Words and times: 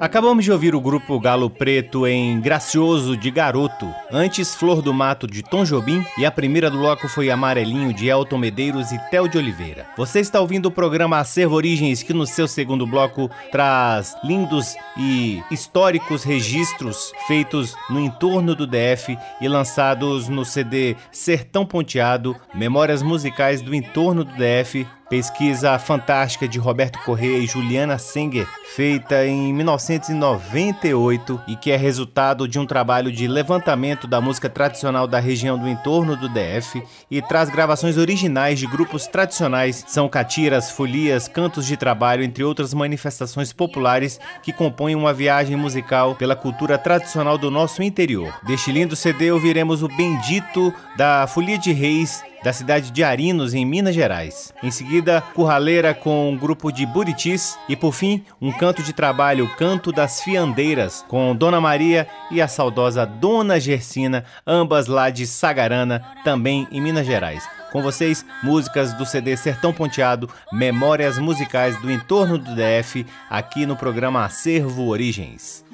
Acabamos 0.00 0.44
de 0.44 0.52
ouvir 0.52 0.76
o 0.76 0.80
grupo 0.80 1.18
Galo 1.18 1.50
Preto 1.50 2.06
em 2.06 2.40
Gracioso 2.40 3.16
de 3.16 3.32
Garoto, 3.32 3.92
antes 4.12 4.54
Flor 4.54 4.80
do 4.80 4.94
Mato 4.94 5.26
de 5.26 5.42
Tom 5.42 5.64
Jobim 5.64 6.04
e 6.16 6.24
a 6.24 6.30
primeira 6.30 6.70
do 6.70 6.78
bloco 6.78 7.08
foi 7.08 7.28
Amarelinho 7.30 7.92
de 7.92 8.06
Elton 8.06 8.38
Medeiros 8.38 8.92
e 8.92 8.98
Tel 9.10 9.26
de 9.26 9.36
Oliveira. 9.36 9.88
Você 9.96 10.20
está 10.20 10.40
ouvindo 10.40 10.66
o 10.66 10.70
programa 10.70 11.18
Acervo 11.18 11.56
Origens 11.56 12.00
que 12.04 12.14
no 12.14 12.28
seu 12.28 12.46
segundo 12.46 12.86
bloco 12.86 13.28
traz 13.50 14.14
lindos 14.22 14.76
e 14.96 15.42
históricos 15.50 16.22
registros 16.22 17.10
feitos 17.26 17.74
no 17.90 17.98
entorno 17.98 18.54
do 18.54 18.68
DF 18.68 19.18
e 19.40 19.48
lançados 19.48 20.28
no 20.28 20.44
CD 20.44 20.94
Sertão 21.10 21.66
Ponteado, 21.66 22.36
Memórias 22.54 23.02
Musicais 23.02 23.60
do 23.60 23.74
Entorno 23.74 24.22
do 24.22 24.32
DF, 24.34 24.86
Pesquisa 25.08 25.78
fantástica 25.78 26.46
de 26.46 26.58
Roberto 26.58 26.98
Correia 26.98 27.38
e 27.38 27.46
Juliana 27.46 27.96
Senger, 27.96 28.46
feita 28.76 29.26
em 29.26 29.54
1998 29.54 31.40
e 31.48 31.56
que 31.56 31.70
é 31.70 31.76
resultado 31.76 32.46
de 32.46 32.58
um 32.58 32.66
trabalho 32.66 33.10
de 33.10 33.26
levantamento 33.26 34.06
da 34.06 34.20
música 34.20 34.50
tradicional 34.50 35.06
da 35.06 35.18
região 35.18 35.58
do 35.58 35.66
entorno 35.66 36.14
do 36.14 36.28
DF 36.28 36.82
e 37.10 37.22
traz 37.22 37.48
gravações 37.48 37.96
originais 37.96 38.58
de 38.58 38.66
grupos 38.66 39.06
tradicionais, 39.06 39.82
são 39.88 40.10
catiras, 40.10 40.70
folias, 40.70 41.26
cantos 41.26 41.64
de 41.64 41.78
trabalho, 41.78 42.22
entre 42.22 42.44
outras 42.44 42.74
manifestações 42.74 43.50
populares 43.50 44.20
que 44.42 44.52
compõem 44.52 44.94
uma 44.94 45.14
viagem 45.14 45.56
musical 45.56 46.16
pela 46.16 46.36
cultura 46.36 46.76
tradicional 46.76 47.38
do 47.38 47.50
nosso 47.50 47.82
interior. 47.82 48.38
Deste 48.42 48.70
lindo 48.70 48.94
CD 48.94 49.32
ouviremos 49.32 49.82
o 49.82 49.88
Bendito 49.88 50.70
da 50.98 51.26
Folia 51.26 51.56
de 51.56 51.72
Reis 51.72 52.22
da 52.42 52.52
cidade 52.52 52.90
de 52.90 53.02
Arinos, 53.04 53.54
em 53.54 53.64
Minas 53.64 53.94
Gerais. 53.94 54.52
Em 54.62 54.70
seguida, 54.70 55.20
Curraleira 55.34 55.94
com 55.94 56.30
um 56.30 56.36
grupo 56.36 56.72
de 56.72 56.86
Buritis 56.86 57.58
e, 57.68 57.76
por 57.76 57.92
fim, 57.92 58.24
um 58.40 58.52
canto 58.52 58.82
de 58.82 58.92
trabalho, 58.92 59.48
Canto 59.56 59.92
das 59.92 60.22
Fiandeiras, 60.22 61.04
com 61.08 61.34
Dona 61.34 61.60
Maria 61.60 62.06
e 62.30 62.40
a 62.40 62.48
saudosa 62.48 63.04
Dona 63.04 63.58
Gersina, 63.58 64.24
ambas 64.46 64.86
lá 64.86 65.10
de 65.10 65.26
Sagarana, 65.26 66.02
também 66.24 66.66
em 66.70 66.80
Minas 66.80 67.06
Gerais. 67.06 67.48
Com 67.72 67.82
vocês, 67.82 68.24
músicas 68.42 68.94
do 68.94 69.04
CD 69.04 69.36
Sertão 69.36 69.74
Ponteado, 69.74 70.30
memórias 70.50 71.18
musicais 71.18 71.78
do 71.80 71.90
entorno 71.90 72.38
do 72.38 72.54
DF, 72.54 73.04
aqui 73.28 73.66
no 73.66 73.76
programa 73.76 74.24
Acervo 74.24 74.86
Origens. 74.86 75.67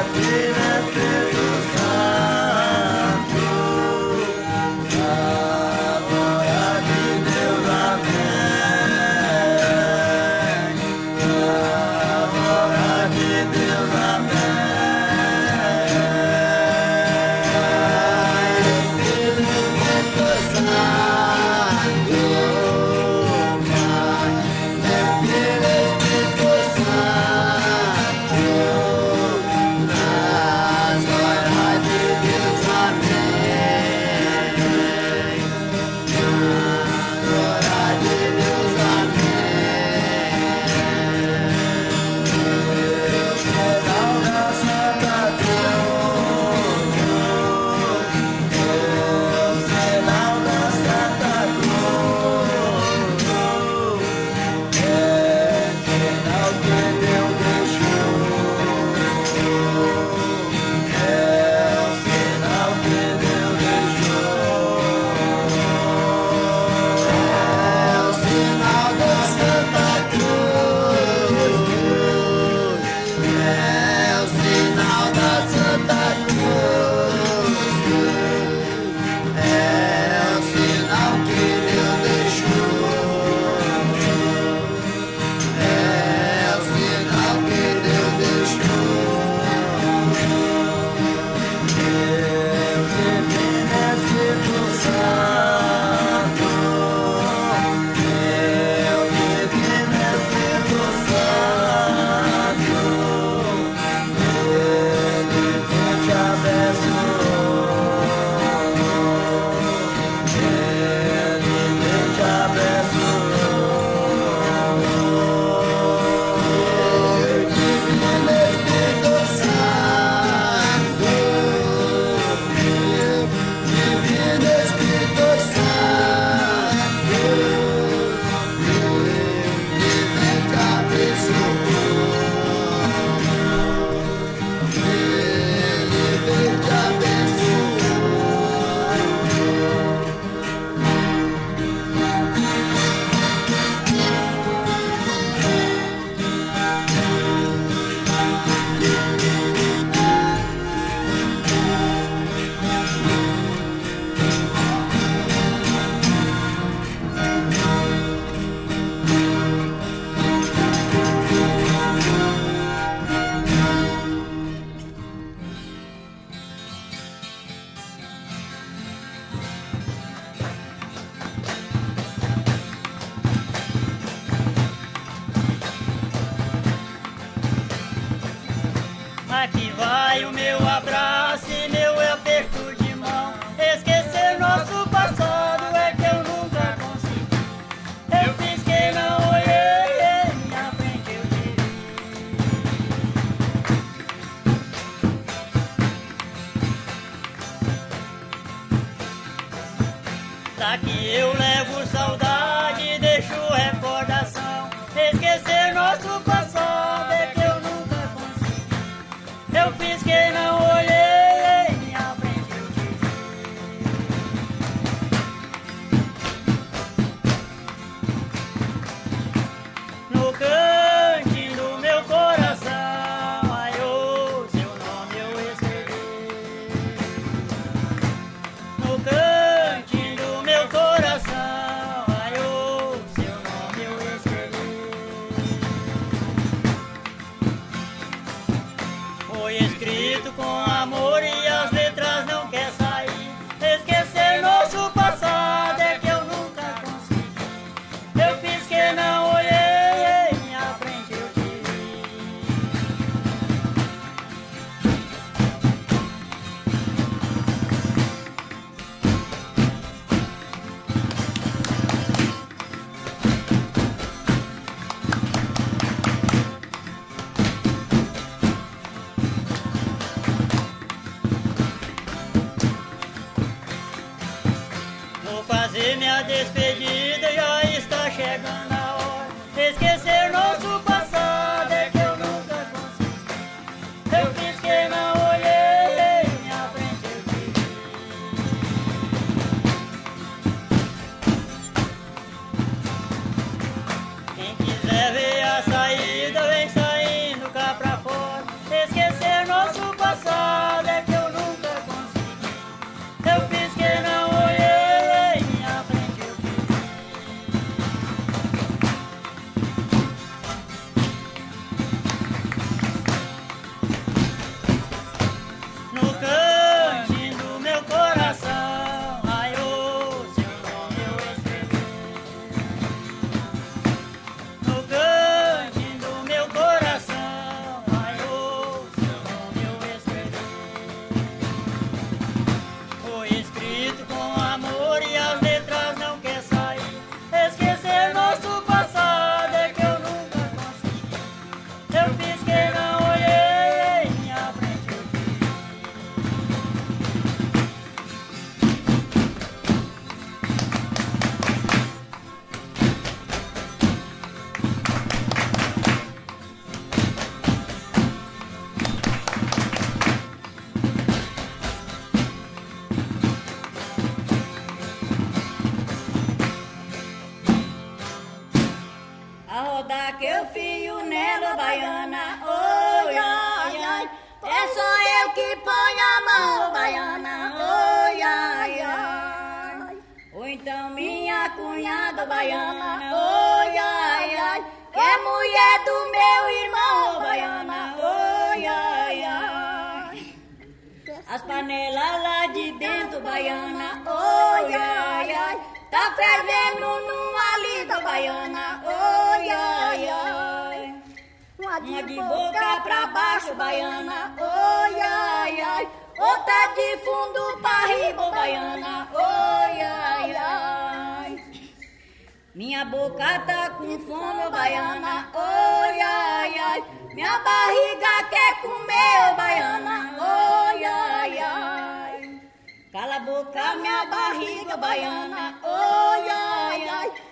laughing 0.00 0.59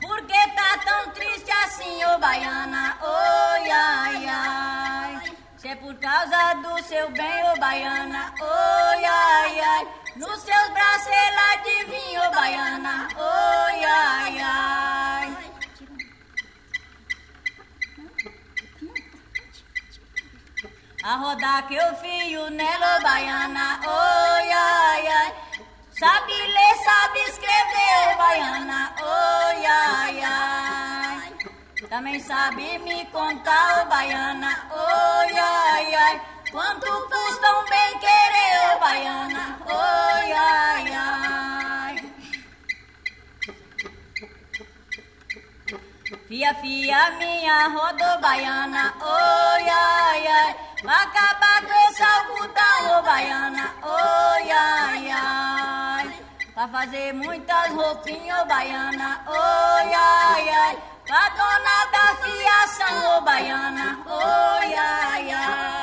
Por 0.00 0.24
que 0.24 0.48
tá 0.50 0.78
tão 0.84 1.10
triste 1.14 1.50
assim, 1.64 2.04
ô 2.04 2.18
baiana, 2.20 2.96
oi, 3.02 3.70
ai, 3.72 4.28
ai. 4.28 5.36
Se 5.56 5.66
é 5.66 5.74
por 5.74 5.96
causa 5.96 6.54
do 6.62 6.80
seu 6.84 7.10
bem, 7.10 7.50
ô 7.50 7.58
baiana, 7.58 8.32
oi, 8.40 9.04
ai, 9.04 9.60
ai. 9.60 9.88
Nos 10.14 10.42
seus 10.42 10.68
braços 10.70 11.08
ela 11.08 11.52
adivinha, 11.54 12.28
ô 12.28 12.30
baiana, 12.30 13.08
oi, 13.16 13.84
ai, 13.84 14.38
ai. 14.38 15.41
A 21.04 21.16
rodar 21.16 21.66
que 21.66 21.74
eu 21.74 21.94
fio 21.96 22.48
nela, 22.50 23.00
baiana, 23.00 23.80
oi, 23.84 24.52
ai, 24.52 25.06
ai. 25.08 25.32
Sabe 25.98 26.32
ler, 26.32 26.76
sabe 26.84 27.18
escrever, 27.28 28.16
baiana, 28.16 28.94
oi, 29.02 29.66
ai, 29.66 30.22
ai. 30.22 31.32
Também 31.88 32.20
sabe 32.20 32.78
me 32.78 33.04
contar, 33.06 33.84
baiana, 33.88 34.68
oi, 34.70 35.36
ai, 35.36 35.94
ai. 35.94 36.20
Quanto 36.52 36.86
custa 36.86 37.58
um 37.58 37.64
bem 37.68 37.98
querer, 37.98 38.78
baiana? 38.78 39.58
Oi, 39.66 40.32
ai, 40.32 40.94
ai. 40.94 41.51
Fia, 46.32 46.54
fia, 46.54 47.10
minha 47.18 47.68
roda 47.68 48.16
baiana, 48.16 48.94
oi, 49.02 49.68
ai, 49.68 50.26
ai. 50.26 50.56
Vai 50.82 51.04
acabar 51.04 51.60
com 51.60 51.90
esse 51.90 52.02
algodão, 52.02 52.98
ô 52.98 53.02
baiana, 53.02 53.74
oi, 53.82 54.50
ai, 54.50 55.10
ai. 55.10 56.24
Pra 56.54 56.68
fazer 56.68 57.12
muitas 57.12 57.68
roupinhas, 57.74 58.40
ô 58.40 58.46
baiana, 58.46 59.20
oi, 59.26 59.94
ai, 59.94 60.48
ai. 60.48 60.78
Pra 61.06 61.28
dona 61.28 61.84
da 61.92 62.16
fiação, 62.22 63.18
ô 63.18 63.20
baiana, 63.20 63.98
oi, 64.06 64.74
ai, 64.74 65.30
ai. 65.32 65.81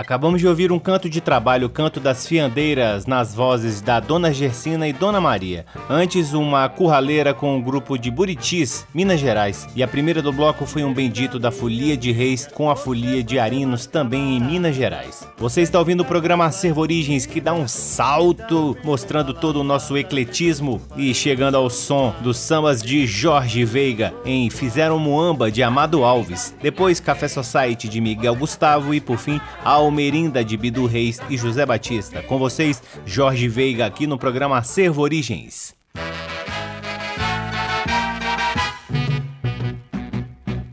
Acabamos 0.00 0.40
de 0.40 0.48
ouvir 0.48 0.72
um 0.72 0.78
canto 0.78 1.10
de 1.10 1.20
trabalho, 1.20 1.68
Canto 1.68 2.00
das 2.00 2.26
Fiandeiras, 2.26 3.04
nas 3.04 3.34
vozes 3.34 3.82
da 3.82 4.00
Dona 4.00 4.32
Gersina 4.32 4.88
e 4.88 4.94
Dona 4.94 5.20
Maria. 5.20 5.66
Antes, 5.90 6.32
uma 6.32 6.66
curraleira 6.70 7.34
com 7.34 7.58
o 7.58 7.62
grupo 7.62 7.98
de 7.98 8.10
Buritis, 8.10 8.86
Minas 8.94 9.20
Gerais. 9.20 9.68
E 9.76 9.82
a 9.82 9.88
primeira 9.88 10.22
do 10.22 10.32
bloco 10.32 10.64
foi 10.64 10.84
um 10.84 10.94
bendito 10.94 11.38
da 11.38 11.50
Folia 11.50 11.98
de 11.98 12.12
Reis 12.12 12.46
com 12.46 12.70
a 12.70 12.76
Folia 12.76 13.22
de 13.22 13.38
Arinos, 13.38 13.84
também 13.84 14.38
em 14.38 14.40
Minas 14.40 14.74
Gerais. 14.74 15.28
Você 15.36 15.60
está 15.60 15.78
ouvindo 15.78 16.00
o 16.00 16.06
programa 16.06 16.46
Acervo 16.46 16.80
Origens, 16.80 17.26
que 17.26 17.38
dá 17.38 17.52
um 17.52 17.68
salto, 17.68 18.74
mostrando 18.82 19.34
todo 19.34 19.60
o 19.60 19.64
nosso 19.64 19.98
ecletismo 19.98 20.80
e 20.96 21.12
chegando 21.12 21.58
ao 21.58 21.68
som 21.68 22.14
dos 22.22 22.38
sambas 22.38 22.82
de 22.82 23.06
Jorge 23.06 23.66
Veiga 23.66 24.14
em 24.24 24.48
Fizeram 24.48 24.98
Muamba, 24.98 25.50
de 25.50 25.62
Amado 25.62 26.02
Alves. 26.04 26.54
Depois, 26.62 27.00
Café 27.00 27.28
Society, 27.28 27.86
de 27.86 28.00
Miguel 28.00 28.34
Gustavo 28.34 28.94
e, 28.94 29.00
por 29.00 29.18
fim, 29.18 29.38
Al 29.62 29.89
Almerinda 29.90 30.44
de 30.44 30.56
Bidu 30.56 30.86
Reis 30.86 31.18
e 31.28 31.36
José 31.36 31.66
Batista. 31.66 32.22
Com 32.22 32.38
vocês, 32.38 32.80
Jorge 33.04 33.48
Veiga, 33.48 33.86
aqui 33.86 34.06
no 34.06 34.16
programa 34.16 34.56
Acervo 34.56 35.02
Origens. 35.02 35.74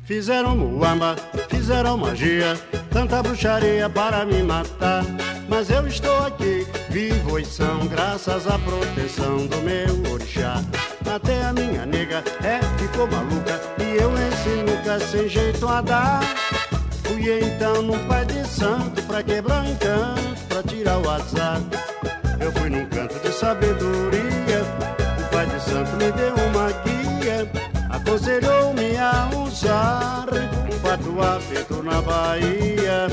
Fizeram 0.04 0.56
muamba, 0.56 1.16
fizeram 1.50 1.98
magia, 1.98 2.54
tanta 2.92 3.24
bruxaria 3.24 3.90
para 3.90 4.24
me 4.24 4.44
matar. 4.44 5.04
Mas 5.50 5.72
eu 5.72 5.88
estou 5.88 6.20
aqui, 6.20 6.68
vivo 6.90 7.40
e 7.40 7.46
são, 7.46 7.88
graças 7.88 8.46
à 8.48 8.60
proteção 8.60 9.48
do 9.48 9.58
meu 9.58 10.14
orixá. 10.14 10.62
Até 11.12 11.44
a 11.44 11.54
minha 11.54 11.88
nega 11.88 12.24
é, 12.44 12.60
ficou 12.78 13.08
maluca, 13.08 13.60
e 13.80 13.98
eu 13.98 14.12
ensino 14.12 14.78
sem 15.10 15.28
jeito 15.28 15.68
a 15.68 15.82
dar. 15.82 16.22
Fui 17.08 17.40
então 17.42 17.82
no 17.82 17.98
pai 18.00 18.26
de 18.26 18.46
santo 18.46 19.02
pra 19.04 19.24
quebrar 19.24 19.64
o 19.64 19.68
encanto, 19.68 20.44
pra 20.50 20.62
tirar 20.64 20.98
o 20.98 21.10
azar. 21.10 21.62
Eu 22.38 22.52
fui 22.52 22.70
num 22.70 22.86
canto 22.88 23.18
de 23.20 23.32
sabedoria, 23.34 24.62
o 25.18 25.34
pai 25.34 25.46
de 25.46 25.62
santo 25.62 25.92
me 25.96 26.12
deu 26.12 26.36
uma 26.36 26.70
guia, 26.84 27.50
aconselhou-me 27.90 28.98
a 28.98 29.30
usar 29.38 30.26
um 30.70 30.80
patuá 30.80 31.40
feito 31.40 31.82
na 31.82 32.02
Bahia. 32.02 33.08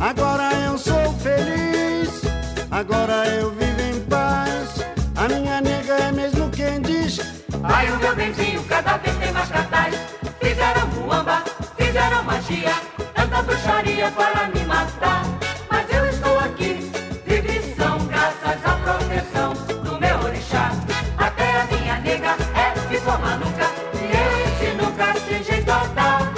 Agora 0.00 0.50
eu 0.64 0.78
sou 0.78 1.12
feliz, 1.18 2.22
agora 2.70 3.26
eu 3.26 3.50
vivo 3.50 3.80
em 3.82 4.00
paz. 4.06 4.86
A 5.16 5.28
minha 5.28 5.60
nega 5.60 5.94
é 5.94 6.12
mesmo 6.12 6.48
quem 6.48 6.80
diz. 6.80 7.20
Ai, 7.62 7.90
o 7.90 7.98
meu 7.98 8.16
benzinho 8.16 8.64
cada 8.64 8.96
vez 8.96 9.14
tem 9.18 9.32
mais 9.32 9.48
cartaz. 9.50 9.94
Fizeram 10.40 10.86
muamba, 10.88 11.44
fizeram 11.76 12.24
magia 12.24 12.87
tanta 13.28 13.42
bruxaria 13.42 14.10
para 14.10 14.48
me 14.48 14.64
matar. 14.64 15.24
Mas 15.70 15.86
eu 15.90 16.08
estou 16.08 16.38
aqui, 16.38 16.90
livre 17.26 17.74
são, 17.76 17.98
graças 18.06 18.64
à 18.64 18.72
proteção 18.82 19.52
do 19.84 20.00
meu 20.00 20.18
orixá. 20.20 20.72
Até 21.18 21.60
a 21.60 21.64
minha 21.64 21.98
nega 22.00 22.36
é 22.54 22.78
ficou 22.88 23.18
maluca, 23.18 23.70
e 23.94 24.04
eu 24.16 24.70
ensino 24.70 24.92
pra 24.92 25.10
a 25.10 25.84
dar. 25.94 26.32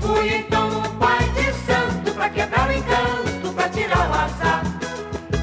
Fui 0.00 0.36
então 0.36 0.70
no 0.70 0.90
pai 0.94 1.24
de 1.36 1.52
santo 1.66 2.12
pra 2.14 2.28
quebrar 2.30 2.68
o 2.68 2.72
encanto, 2.72 3.52
pra 3.54 3.68
tirar 3.68 4.10
o 4.10 4.14
azar. 4.14 4.62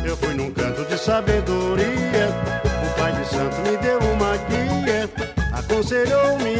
Eu 0.03 0.17
fui 0.17 0.33
num 0.33 0.51
canto 0.51 0.83
de 0.85 0.97
sabedoria, 0.97 2.29
o 2.85 2.99
pai 2.99 3.11
de 3.13 3.25
santo 3.25 3.55
me 3.61 3.77
deu 3.77 3.99
uma 3.99 4.35
guia, 4.49 5.09
aconselhou-me 5.53 6.50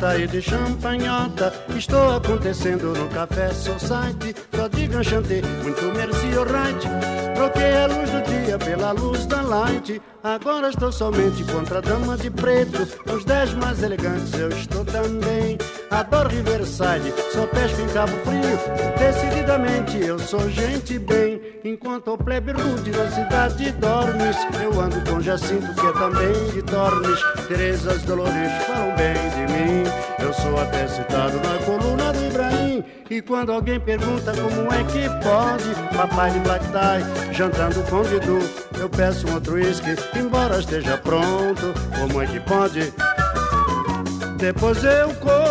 e 0.00 0.26
de 0.26 0.40
champanhota. 0.40 1.52
Estou 1.76 2.16
acontecendo 2.16 2.94
no 2.94 3.06
Café 3.08 3.52
Society. 3.52 4.34
Só 4.54 4.66
digo 4.66 4.98
enchanté, 4.98 5.42
muito 5.62 5.84
merci 5.94 6.38
alright. 6.38 6.88
Troquei 7.34 7.76
a 7.76 7.86
luz 7.86 8.10
do 8.10 8.22
dia 8.22 8.58
pela 8.58 8.92
luz 8.92 9.26
da 9.26 9.42
light. 9.42 10.00
Agora 10.22 10.70
estou 10.70 10.90
somente 10.90 11.44
contra 11.44 11.78
a 11.78 11.80
dama 11.82 12.16
de 12.16 12.30
preto. 12.30 12.88
Os 13.12 13.24
dez 13.26 13.52
mais 13.54 13.82
elegantes 13.82 14.32
eu 14.38 14.48
estou 14.48 14.84
também. 14.86 15.58
Adoro 15.90 16.30
Riverside, 16.30 17.12
só 17.32 17.46
pesco 17.46 17.80
em 17.82 17.88
Cabo 17.88 18.12
Frio. 18.24 18.58
Decididamente 18.98 19.98
eu 19.98 20.18
sou 20.18 20.48
gente 20.48 20.98
bem. 20.98 21.40
Enquanto 21.62 22.12
o 22.12 22.18
plebe 22.18 22.52
rude 22.52 22.90
na 22.90 23.10
cidade 23.10 23.70
dormes 23.72 24.36
Eu 24.62 24.80
ando 24.80 24.98
com 25.10 25.20
Jacinto 25.20 25.74
que 25.74 25.86
é 25.86 25.92
também 25.92 26.50
de 26.54 26.62
Dormes 26.62 27.20
Terezas 27.48 28.02
Dolores 28.04 28.52
falam 28.66 28.96
bem 28.96 29.14
de 29.14 29.52
mim 29.52 29.89
Eu 30.30 30.34
sou 30.34 30.60
até 30.60 30.86
citado 30.86 31.40
na 31.40 31.58
coluna 31.64 32.12
do 32.12 32.24
Ibrahim 32.24 32.84
E 33.10 33.20
quando 33.20 33.50
alguém 33.50 33.80
pergunta 33.80 34.30
como 34.30 34.72
é 34.72 34.84
que 34.84 35.08
pode 35.24 35.74
Papai 35.92 36.30
de 36.30 36.38
Black 36.38 36.64
Tie, 36.66 37.34
jantando 37.34 37.82
com 37.90 38.02
Didu 38.02 38.38
Eu 38.78 38.88
peço 38.88 39.26
um 39.26 39.34
outro 39.34 39.54
uísque, 39.54 39.96
embora 40.16 40.60
esteja 40.60 40.96
pronto 40.98 41.74
Como 41.98 42.22
é 42.22 42.26
que 42.28 42.38
pode? 42.38 42.94
Depois 44.36 44.84
eu 44.84 45.12
conto 45.16 45.49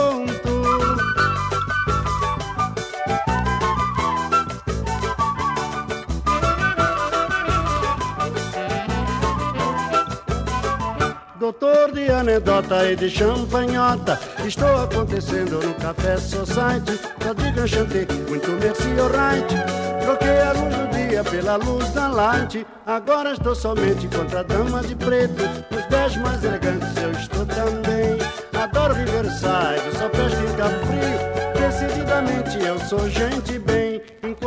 anedota 12.12 12.92
e 12.92 12.96
de 12.96 13.10
champanhota. 13.10 14.20
Estou 14.46 14.84
acontecendo 14.84 15.60
no 15.62 15.74
Café 15.76 16.18
Society. 16.18 17.00
Só 17.22 17.34
diga 17.34 17.68
chantei, 17.68 18.08
muito 18.28 18.52
merci 18.52 19.00
alright. 19.00 19.56
Troquei 20.02 20.42
a 20.42 20.52
luz 20.54 20.76
do 20.76 20.88
dia 20.98 21.24
pela 21.24 21.56
luz 21.58 21.90
da 21.92 22.08
light. 22.08 22.66
Agora 22.86 23.34
estou 23.34 23.54
somente 23.54 24.08
contra 24.08 24.40
a 24.40 24.44
dama 24.44 24.82
de 24.82 24.96
preto 24.96 25.44
Os 25.70 25.86
dez 25.86 26.16
mais 26.18 26.44
elegantes 26.44 26.98
eu 26.98 27.12
estou 27.12 27.46
também. 27.46 28.18
Adoro 28.60 28.94
Riverside, 28.94 29.98
só 29.98 30.10
Cabo 30.58 30.76
Frio 30.88 31.40
Decididamente 31.60 32.66
eu 32.66 32.80
sou 32.80 33.10
gente 33.10 33.60
bem 33.60 33.89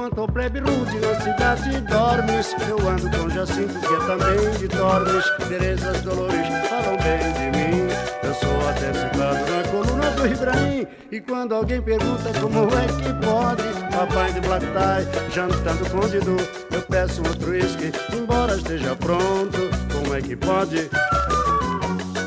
O 0.02 0.26
plebe 0.26 0.58
rude 0.58 0.98
na 0.98 1.14
cidade 1.20 1.80
dormes. 1.82 2.56
Eu 2.68 2.88
ando 2.88 3.08
com 3.16 3.30
Jacinto 3.30 3.78
que 3.78 3.94
é 3.94 3.98
também 3.98 4.50
de 4.58 4.66
Dormes 4.66 5.24
Terezas 5.48 6.02
Dolores 6.02 6.48
falam 6.68 6.96
bem 6.96 7.32
de 7.32 7.56
mim. 7.56 7.88
Eu 8.24 8.34
sou 8.34 8.68
até 8.68 8.92
citado 8.92 9.38
na 9.48 9.62
coluna 9.70 10.10
do 10.10 10.26
Ibrahim 10.26 10.86
E 11.12 11.20
quando 11.20 11.54
alguém 11.54 11.80
pergunta 11.80 12.32
como 12.40 12.64
é 12.64 12.86
que 12.86 13.24
pode 13.24 13.62
Papai 13.96 14.32
de 14.32 14.40
Black 14.40 14.66
Tie, 14.66 15.30
jantando 15.32 15.88
com 15.90 16.08
Didu 16.08 16.36
Eu 16.72 16.82
peço 16.82 17.22
outro 17.22 17.50
uísque, 17.52 17.92
embora 18.12 18.56
esteja 18.56 18.96
pronto. 18.96 19.58
Como 19.92 20.14
é 20.16 20.20
que 20.20 20.34
pode? 20.34 20.90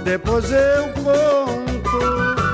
Depois 0.06 0.50
eu 0.50 0.94
conto 1.04 2.45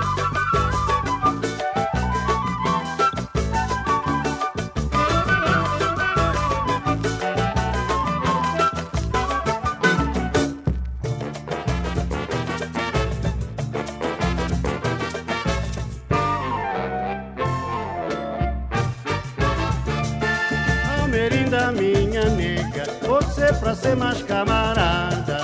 pra 23.61 23.75
ser 23.75 23.95
mais 23.95 24.21
camarada 24.23 25.37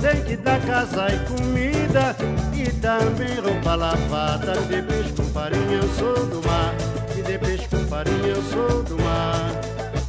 tem 0.00 0.22
que 0.24 0.36
dar 0.36 0.60
casa 0.62 1.06
e 1.12 1.18
comida 1.26 2.16
e 2.54 2.70
também 2.80 3.38
roupa 3.38 3.74
lavada. 3.74 4.52
De 4.62 4.82
peixe 4.82 5.12
com 5.12 5.24
farinha 5.24 5.76
eu 5.76 5.88
sou 5.90 6.26
do 6.26 6.46
mar, 6.46 6.74
e 7.16 7.22
de 7.22 7.38
peixe 7.38 7.68
com 7.68 7.86
farinha 7.86 8.26
eu 8.26 8.42
sou 8.42 8.82
do 8.82 8.96
mar. 9.02 9.50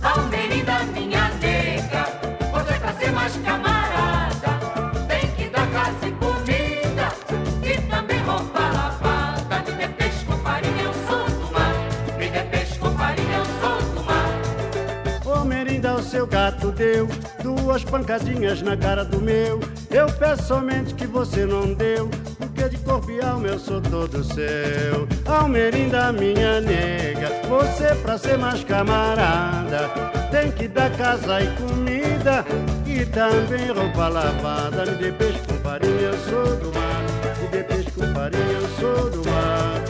Almerinda, 0.01 0.83
minha 0.93 1.29
nega, 1.41 2.07
você 2.51 2.73
pra 2.79 2.93
ser 2.93 3.11
mais 3.11 3.35
camarada 3.37 3.70
duas 17.61 17.83
pancadinhas 17.83 18.61
na 18.61 18.75
cara 18.75 19.05
do 19.05 19.21
meu. 19.21 19.59
Eu 19.89 20.07
peço 20.07 20.43
somente 20.43 20.93
que 20.95 21.05
você 21.05 21.45
não 21.45 21.73
deu, 21.73 22.09
porque 22.37 22.67
de 22.69 22.77
corpo 22.77 23.11
e 23.11 23.21
alma 23.21 23.47
eu 23.47 23.59
sou 23.59 23.79
todo 23.81 24.23
seu. 24.23 25.07
Almerinda, 25.25 26.11
minha 26.11 26.59
nega, 26.59 27.29
você 27.47 27.95
pra 27.95 28.17
ser 28.17 28.37
mais 28.37 28.63
camarada, 28.63 29.89
tem 30.31 30.51
que 30.51 30.67
dar 30.67 30.91
casa 30.91 31.41
e 31.41 31.47
comida 31.55 32.45
e 32.85 33.05
também 33.05 33.67
roupa 33.67 34.07
lavada. 34.07 34.85
Me 34.85 34.95
dê 34.97 35.11
peixe 35.11 35.39
com 35.47 35.55
farinha, 35.55 35.93
eu 35.93 36.17
sou 36.19 36.55
do 36.57 36.73
mar. 36.73 37.03
Me 37.41 37.47
dê 37.49 37.63
peixe 37.63 37.91
com 37.91 38.13
farinha, 38.13 38.43
eu 38.43 38.69
sou 38.79 39.09
do 39.09 39.29
mar. 39.29 39.81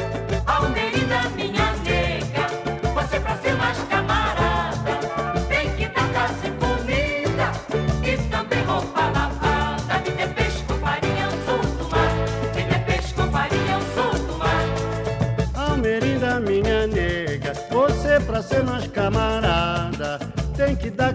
Almerinda, 0.45 1.29
minha 1.35 1.73
nega, 1.83 2.47
você 2.93 3.19
pra 3.19 3.37
ser 3.37 3.53
mais 3.55 3.77
camarada 3.89 4.10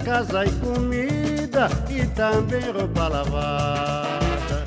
casa 0.07 0.45
e 0.45 0.51
comida 0.61 1.69
e 1.91 2.07
também 2.07 2.71
roupa 2.71 3.09
lavada. 3.09 4.63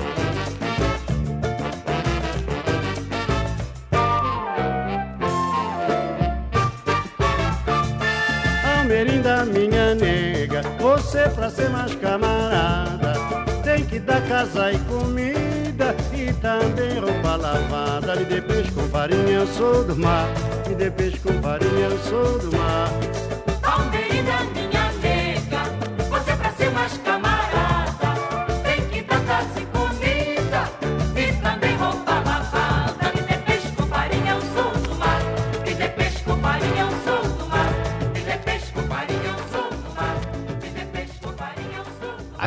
Almerinda, 8.80 9.46
minha 9.46 9.94
nega, 9.94 10.60
você 10.78 11.26
pra 11.30 11.48
ser 11.48 11.70
mais 11.70 11.94
camarada 11.94 13.14
tem 13.62 13.86
que 13.86 13.98
dar 13.98 14.20
casa 14.28 14.72
e 14.72 14.78
comida 14.80 15.96
e 16.12 16.34
também 16.34 16.98
roupa 16.98 17.36
lavada. 17.36 18.14
Me 18.14 18.24
dê 18.26 18.42
peixe 18.42 18.70
com 18.72 18.82
farinha, 18.90 19.38
eu 19.38 19.46
sou 19.46 19.84
do 19.84 19.96
mar. 19.96 20.26
Me 20.68 20.74
dê 20.74 20.90
peixe 20.90 21.18
com 21.20 21.32
farinha, 21.40 21.86
eu 21.86 21.98
sou 22.00 22.38
do 22.40 22.54
mar. 22.58 22.90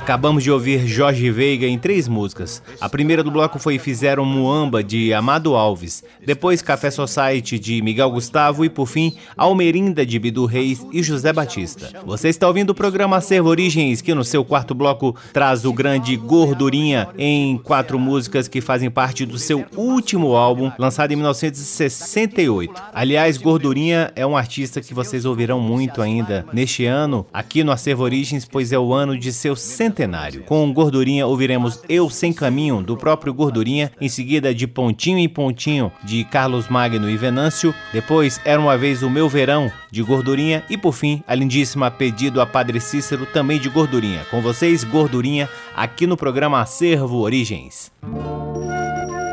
Acabamos 0.03 0.43
de 0.43 0.51
ouvir 0.51 0.85
Jorge 0.85 1.31
Veiga 1.31 1.65
em 1.65 1.79
três 1.79 2.09
músicas. 2.09 2.61
A 2.81 2.89
primeira 2.89 3.23
do 3.23 3.31
bloco 3.31 3.57
foi 3.57 3.79
Fizeram 3.79 4.25
Muamba, 4.25 4.83
de 4.83 5.13
Amado 5.13 5.55
Alves. 5.55 6.03
Depois 6.25 6.61
Café 6.61 6.89
Society, 6.91 7.59
de 7.59 7.81
Miguel 7.81 8.11
Gustavo. 8.11 8.65
E 8.65 8.69
por 8.69 8.87
fim, 8.87 9.13
Almerinda, 9.35 10.05
de 10.05 10.19
Bidu 10.19 10.45
Reis 10.45 10.85
e 10.91 11.03
José 11.03 11.33
Batista. 11.33 12.01
Você 12.05 12.29
está 12.29 12.47
ouvindo 12.47 12.71
o 12.71 12.75
programa 12.75 13.17
Acervo 13.17 13.49
Origens, 13.49 14.01
que 14.01 14.13
no 14.13 14.23
seu 14.23 14.43
quarto 14.43 14.73
bloco 14.73 15.15
traz 15.31 15.65
o 15.65 15.73
grande 15.73 16.15
Gordurinha 16.15 17.09
em 17.17 17.57
quatro 17.57 17.99
músicas 17.99 18.47
que 18.47 18.61
fazem 18.61 18.89
parte 18.89 19.25
do 19.25 19.37
seu 19.37 19.65
último 19.75 20.35
álbum, 20.35 20.71
lançado 20.77 21.11
em 21.11 21.15
1968. 21.15 22.73
Aliás, 22.93 23.37
Gordurinha 23.37 24.11
é 24.15 24.25
um 24.25 24.37
artista 24.37 24.81
que 24.81 24.93
vocês 24.93 25.25
ouvirão 25.25 25.59
muito 25.59 26.01
ainda 26.01 26.45
neste 26.53 26.85
ano, 26.85 27.25
aqui 27.33 27.63
no 27.63 27.71
Acervo 27.71 28.03
Origens, 28.03 28.45
pois 28.45 28.71
é 28.71 28.79
o 28.79 28.93
ano 28.93 29.17
de 29.17 29.31
seu 29.33 29.55
centenário. 29.55 30.43
Com 30.43 30.71
Gordurinha 30.73 31.25
ouviremos 31.25 31.79
Eu 31.89 32.09
Sem 32.09 32.31
Caminho, 32.31 32.81
do 32.81 32.97
próprio 32.97 33.33
Gordurinha, 33.33 33.91
em 33.99 34.09
seguida 34.09 34.53
de 34.53 34.67
Pontinho 34.67 35.17
em 35.17 35.29
Pontinho, 35.29 35.91
de 36.03 36.12
Carlos 36.25 36.67
Magno 36.67 37.09
e 37.09 37.15
Venâncio, 37.15 37.73
depois 37.93 38.41
Era 38.43 38.59
Uma 38.59 38.77
Vez 38.77 39.01
o 39.03 39.09
Meu 39.09 39.29
Verão, 39.29 39.71
de 39.89 40.03
Gordurinha, 40.03 40.65
e 40.69 40.77
por 40.77 40.91
fim, 40.91 41.23
a 41.25 41.33
lindíssima 41.33 41.89
Pedido 41.89 42.41
a 42.41 42.45
Padre 42.45 42.81
Cícero, 42.81 43.25
também 43.25 43.57
de 43.57 43.69
Gordurinha. 43.69 44.25
Com 44.29 44.41
vocês, 44.41 44.83
Gordurinha, 44.83 45.47
aqui 45.73 46.05
no 46.05 46.17
programa 46.17 46.59
Acervo 46.59 47.19
Origens. 47.19 47.89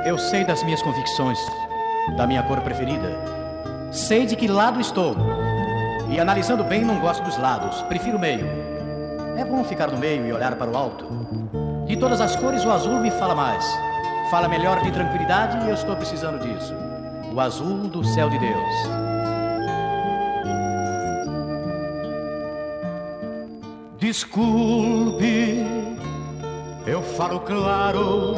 Eu 0.07 0.17
sei 0.17 0.45
das 0.45 0.63
minhas 0.63 0.81
convicções, 0.81 1.41
da 2.17 2.25
minha 2.25 2.45
cor 2.45 2.61
preferida. 2.61 3.19
Sei 3.91 4.25
de 4.25 4.37
que 4.37 4.47
lado 4.47 4.81
estou. 4.81 5.17
E 6.09 6.21
analisando 6.21 6.63
bem, 6.63 6.85
não 6.85 7.01
gosto 7.01 7.25
dos 7.25 7.37
lados, 7.37 7.83
prefiro 7.83 8.17
o 8.17 8.21
meio. 8.21 8.47
É 9.37 9.45
bom 9.45 9.65
ficar 9.65 9.89
no 9.89 9.99
meio 9.99 10.25
e 10.25 10.33
olhar 10.33 10.55
para 10.55 10.71
o 10.71 10.77
alto. 10.77 11.05
De 11.87 11.97
todas 11.97 12.21
as 12.21 12.37
cores, 12.37 12.65
o 12.65 12.71
azul 12.71 13.01
me 13.01 13.11
fala 13.11 13.35
mais. 13.35 13.90
Fala 14.31 14.47
melhor 14.47 14.81
de 14.81 14.93
tranquilidade 14.93 15.67
e 15.67 15.69
eu 15.69 15.75
estou 15.75 15.97
precisando 15.97 16.39
disso. 16.41 16.73
O 17.35 17.41
azul 17.41 17.89
do 17.89 18.05
céu 18.05 18.31
de 18.31 18.39
Deus. 18.39 19.01
Desculpe, 23.99 25.67
eu 26.87 27.03
falo 27.03 27.41
claro, 27.41 28.35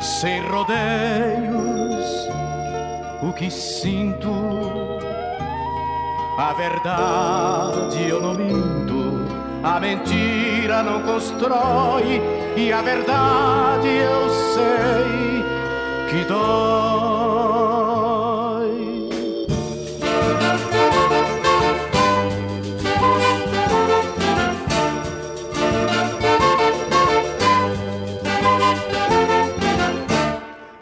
sem 0.00 0.40
rodeios, 0.48 2.06
o 3.22 3.32
que 3.32 3.50
sinto. 3.50 4.30
A 6.38 6.52
verdade 6.52 8.08
eu 8.08 8.22
não 8.22 8.34
minto, 8.34 8.77
a 9.62 9.80
mentira 9.80 10.82
não 10.82 11.02
constrói, 11.02 12.20
e 12.56 12.72
a 12.72 12.80
verdade 12.82 13.88
eu 13.88 14.30
sei 14.54 15.44
que 16.08 16.24
dói. 16.24 17.48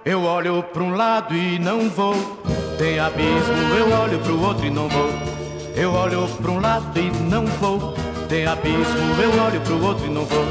Eu 0.04 0.22
olho 0.22 0.62
para 0.62 0.82
um 0.82 0.94
lado 0.94 1.34
e 1.34 1.58
não 1.58 1.90
vou. 1.90 2.14
Tem 2.78 2.98
abismo, 2.98 3.74
eu 3.76 3.92
olho 4.00 4.18
para 4.20 4.32
o 4.32 4.42
outro 4.42 4.66
e 4.66 4.70
não 4.70 4.88
vou. 4.88 5.10
Eu 5.74 5.92
olho 5.92 6.28
para 6.40 6.50
um 6.50 6.60
lado 6.60 6.98
e 6.98 7.10
não 7.10 7.44
vou. 7.46 7.94
Tem 8.28 8.44
abismo, 8.44 9.22
eu 9.22 9.40
olho 9.40 9.60
para 9.60 9.72
o 9.72 9.84
outro 9.84 10.06
e 10.06 10.10
não 10.10 10.24
vou. 10.24 10.44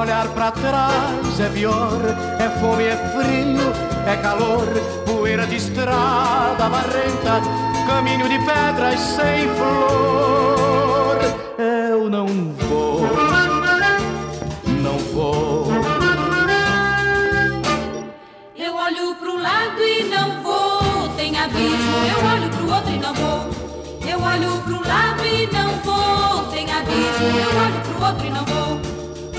Olhar 0.00 0.28
para 0.28 0.50
trás 0.50 1.40
é 1.40 1.48
pior, 1.48 2.00
é 2.38 2.48
fome, 2.60 2.84
é 2.84 2.96
frio, 2.96 3.72
é 4.06 4.16
calor, 4.16 4.66
poeira 5.06 5.46
de 5.46 5.56
estrada 5.56 6.68
barrenta, 6.68 7.40
caminho 7.86 8.28
de 8.28 8.38
pedras 8.38 9.00
sem 9.00 9.48
flor. 9.56 11.18
Eu 11.58 12.10
não 12.10 12.26
vou, 12.68 13.00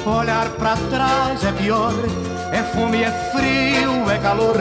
Olhar 0.06 0.50
pra 0.52 0.76
trás 0.92 1.44
é 1.44 1.52
pior, 1.52 1.92
é 2.52 2.62
fome, 2.62 3.02
é 3.02 3.12
frio, 3.32 4.10
é 4.10 4.20
calor, 4.20 4.56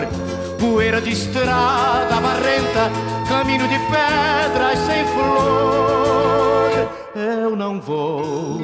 poeira 0.58 1.02
de 1.02 1.10
estrada 1.10 2.18
barrenta, 2.18 2.90
caminho 3.28 3.68
de 3.68 3.78
pedras 3.78 4.78
sem 4.78 5.04
flor. 5.04 6.88
Eu 7.14 7.54
não 7.54 7.78
vou. 7.78 8.58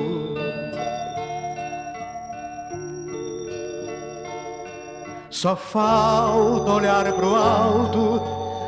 Só 5.28 5.54
falta 5.54 6.72
olhar 6.72 7.12
pro 7.12 7.36
alto, 7.36 8.22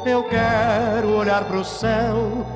eu 0.05 0.23
quero 0.25 1.17
olhar 1.17 1.45
pro 1.45 1.65
céu. 1.65 2.47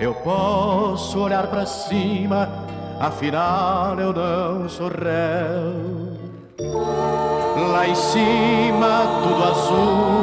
Eu 0.00 0.14
posso 0.14 1.20
olhar 1.20 1.46
para 1.46 1.64
cima, 1.64 2.65
afinal 3.00 3.98
eu 3.98 4.12
não 4.12 4.68
sou 4.68 4.88
réu. 4.88 6.16
Lá 7.72 7.86
em 7.86 7.94
cima 7.94 9.02
tudo 9.22 9.44
azul. 9.44 10.16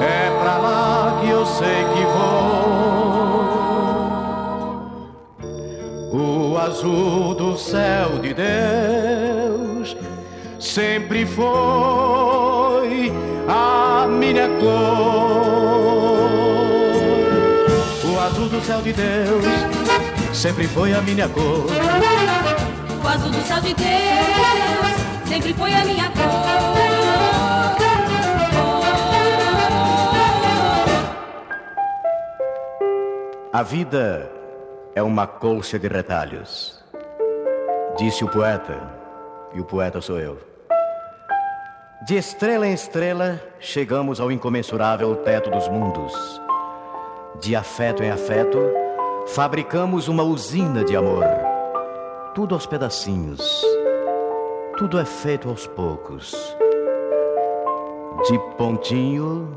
É 0.00 0.30
pra 0.40 0.56
lá 0.58 1.18
que 1.20 1.28
eu 1.28 1.44
sei 1.46 1.84
que 1.84 2.04
vou. 2.14 2.58
O 6.12 6.58
azul 6.58 7.34
do 7.34 7.56
céu 7.56 8.18
de 8.20 8.34
Deus 8.34 9.96
sempre 10.58 11.24
foi 11.24 13.12
a 13.48 14.06
minha 14.06 14.48
cor. 14.60 15.27
Do 18.58 18.64
céu 18.64 18.82
de 18.82 18.92
Deus 18.92 19.44
sempre 20.32 20.66
foi 20.66 20.92
a 20.92 21.00
minha 21.00 21.28
cor. 21.28 21.66
O 23.04 23.08
azul 23.08 23.30
do 23.30 23.40
céu 23.42 23.60
de 23.60 23.72
Deus 23.74 25.28
sempre 25.28 25.54
foi 25.54 25.72
a 25.72 25.84
minha 25.84 26.10
cor. 26.10 26.18
A 33.52 33.62
vida 33.62 34.30
é 34.94 35.02
uma 35.02 35.26
colcha 35.26 35.78
de 35.78 35.88
retalhos, 35.88 36.82
disse 37.96 38.24
o 38.24 38.28
poeta, 38.28 38.76
e 39.54 39.60
o 39.60 39.64
poeta 39.64 40.00
sou 40.00 40.18
eu. 40.18 40.38
De 42.06 42.16
estrela 42.16 42.66
em 42.66 42.72
estrela, 42.72 43.40
chegamos 43.60 44.20
ao 44.20 44.30
incomensurável 44.30 45.14
teto 45.16 45.50
dos 45.50 45.68
mundos. 45.68 46.47
De 47.40 47.54
afeto 47.54 48.02
em 48.02 48.10
afeto, 48.10 48.58
fabricamos 49.28 50.08
uma 50.08 50.24
usina 50.24 50.84
de 50.84 50.96
amor. 50.96 51.24
Tudo 52.34 52.54
aos 52.54 52.66
pedacinhos, 52.66 53.64
tudo 54.76 54.98
é 54.98 55.04
feito 55.04 55.48
aos 55.48 55.66
poucos. 55.66 56.34
De 58.26 58.38
pontinho 58.56 59.56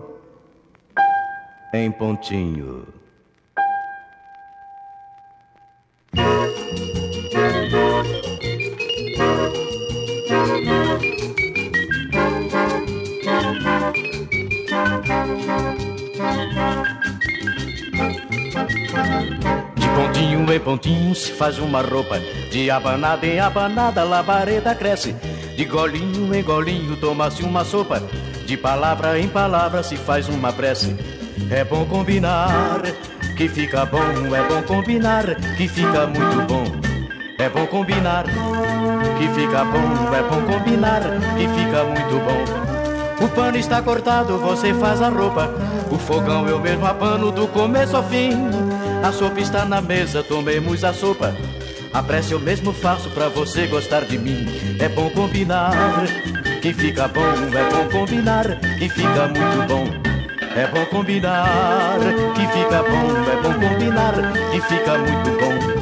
em 1.74 1.92
pontinho. 1.92 3.01
Pontinho 20.62 21.14
se 21.14 21.32
faz 21.32 21.60
uma 21.60 21.82
roupa, 21.82 22.20
de 22.50 22.72
abanada 22.72 23.26
em 23.26 23.40
abanada 23.40 24.02
a 24.02 24.04
labareda 24.04 24.74
cresce. 24.74 25.16
De 25.56 25.66
golinho 25.66 26.34
em 26.34 26.42
golinho 26.42 26.96
toma-se 26.96 27.44
uma 27.44 27.66
sopa, 27.66 28.02
de 28.46 28.56
palavra 28.56 29.20
em 29.20 29.28
palavra 29.28 29.84
se 29.84 29.98
faz 29.98 30.30
uma 30.30 30.54
prece. 30.54 30.96
É 31.50 31.64
bom 31.64 31.86
combinar, 31.86 32.82
que 33.36 33.48
fica 33.50 33.86
bom, 33.86 34.00
é 34.00 34.48
bom 34.48 34.62
combinar, 34.64 35.36
que 35.58 35.68
fica 35.68 36.08
muito 36.08 36.48
bom. 36.48 36.64
É 37.38 37.50
bom 37.50 37.66
combinar, 37.66 38.26
que 39.18 39.28
fica 39.30 39.66
bom, 39.66 40.16
é 40.16 40.22
bom 40.22 40.54
combinar, 40.54 41.02
que 41.36 41.48
fica 41.48 41.84
muito 41.84 42.24
bom. 42.24 42.72
O 43.26 43.28
pano 43.30 43.58
está 43.58 43.82
cortado, 43.82 44.38
você 44.38 44.74
faz 44.74 45.02
a 45.02 45.10
roupa. 45.10 45.50
O 45.92 45.98
fogão 45.98 46.48
eu 46.48 46.60
mesmo 46.60 46.86
apano 46.86 47.32
do 47.32 47.48
começo 47.48 47.98
ao 47.98 48.04
fim. 48.04 48.32
A 49.04 49.12
sopa 49.12 49.40
está 49.40 49.66
na 49.66 49.82
mesa, 49.82 50.24
tomemos 50.24 50.84
a 50.84 50.94
sopa. 50.94 51.36
A 51.92 52.04
prece 52.04 52.34
eu 52.34 52.40
mesmo 52.40 52.72
faço 52.72 53.10
pra 53.10 53.28
você 53.28 53.68
gostar 53.68 54.06
de 54.06 54.18
mim. 54.18 54.48
É 54.80 54.88
bom 54.88 55.10
combinar, 55.10 56.06
que 56.62 56.74
fica 56.74 57.08
bom, 57.08 57.22
é 57.22 57.70
bom 57.72 58.00
combinar, 58.00 58.60
que 58.78 58.88
fica 58.90 59.28
muito 59.28 59.68
bom. 59.68 59.86
É 60.56 60.68
bom 60.68 60.86
combinar, 60.86 62.00
que 62.36 62.48
fica 62.48 62.84
bom, 62.84 63.32
é 63.32 63.42
bom 63.42 63.54
combinar, 63.54 64.14
que 64.52 64.62
fica 64.62 64.98
muito 64.98 65.30
bom. 65.40 65.81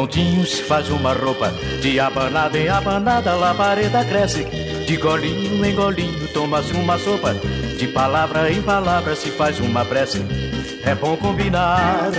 Pontinho 0.00 0.30
em 0.30 0.36
pontinho 0.36 0.46
se 0.46 0.62
faz 0.62 0.88
uma 0.88 1.12
roupa 1.12 1.52
De 1.82 2.00
abanada 2.00 2.58
em 2.58 2.68
abanada 2.68 3.34
labareda 3.34 4.04
cresce. 4.04 4.44
De 4.86 4.96
golinho 4.96 5.64
em 5.64 5.74
golinho 5.74 6.26
toma-se 6.28 6.72
uma 6.72 6.98
sopa. 6.98 7.34
De 7.78 7.86
palavra 7.88 8.50
em 8.50 8.62
palavra 8.62 9.14
se 9.14 9.30
faz 9.30 9.60
uma 9.60 9.84
prece. 9.84 10.24
É 10.84 10.94
bom 10.94 11.16
combinar 11.16 12.10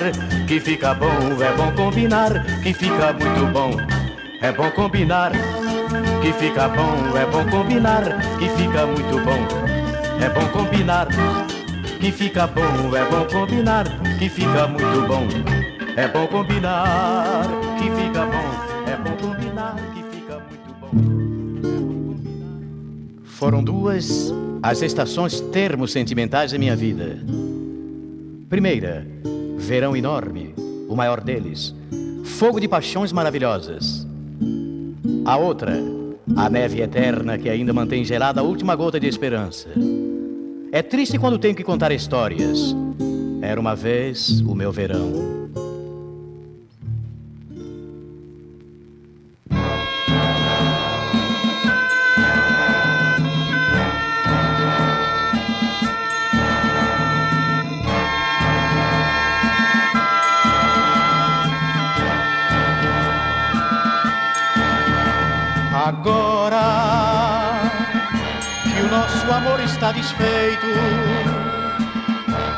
que 0.47 0.59
fica 0.59 0.93
bom 0.93 1.07
É 1.41 1.51
bom 1.53 1.71
combinar 1.71 2.45
que 2.61 2.73
fica 2.73 3.13
muito 3.13 3.51
bom. 3.51 3.71
É 4.41 4.51
bom 4.51 4.69
combinar 4.71 5.31
que 6.21 6.33
fica 6.33 6.67
bom 6.67 7.17
É 7.17 7.25
bom 7.25 7.45
combinar 7.49 8.03
que 8.37 8.49
fica 8.49 8.85
muito 8.85 9.19
bom. 9.23 9.47
É 10.23 10.29
bom 10.29 10.47
combinar 10.49 11.07
que 11.99 12.11
fica 12.11 12.47
bom 12.47 12.95
É 12.95 13.05
bom 13.05 13.25
combinar 13.25 13.85
que 14.19 14.29
fica 14.29 14.67
muito 14.67 15.07
bom. 15.07 15.27
É 15.97 16.07
bom 16.07 16.25
combinar 16.27 17.60
Foram 23.41 23.63
duas 23.63 24.31
as 24.61 24.83
estações 24.83 25.41
termos 25.41 25.91
sentimentais 25.91 26.51
da 26.51 26.59
minha 26.59 26.75
vida. 26.75 27.17
Primeira, 28.47 29.03
verão 29.57 29.97
enorme, 29.97 30.53
o 30.87 30.95
maior 30.95 31.19
deles, 31.21 31.73
fogo 32.23 32.59
de 32.59 32.67
paixões 32.67 33.11
maravilhosas. 33.11 34.05
A 35.25 35.37
outra, 35.37 35.73
a 36.35 36.51
neve 36.51 36.83
eterna 36.83 37.35
que 37.35 37.49
ainda 37.49 37.73
mantém 37.73 38.05
gelada 38.05 38.41
a 38.41 38.43
última 38.43 38.75
gota 38.75 38.99
de 38.99 39.07
esperança. 39.07 39.69
É 40.71 40.83
triste 40.83 41.17
quando 41.17 41.39
tenho 41.39 41.55
que 41.55 41.63
contar 41.63 41.91
histórias. 41.91 42.75
Era 43.41 43.59
uma 43.59 43.75
vez 43.75 44.39
o 44.41 44.53
meu 44.53 44.71
verão. 44.71 45.40
Desfeito, 69.91 70.67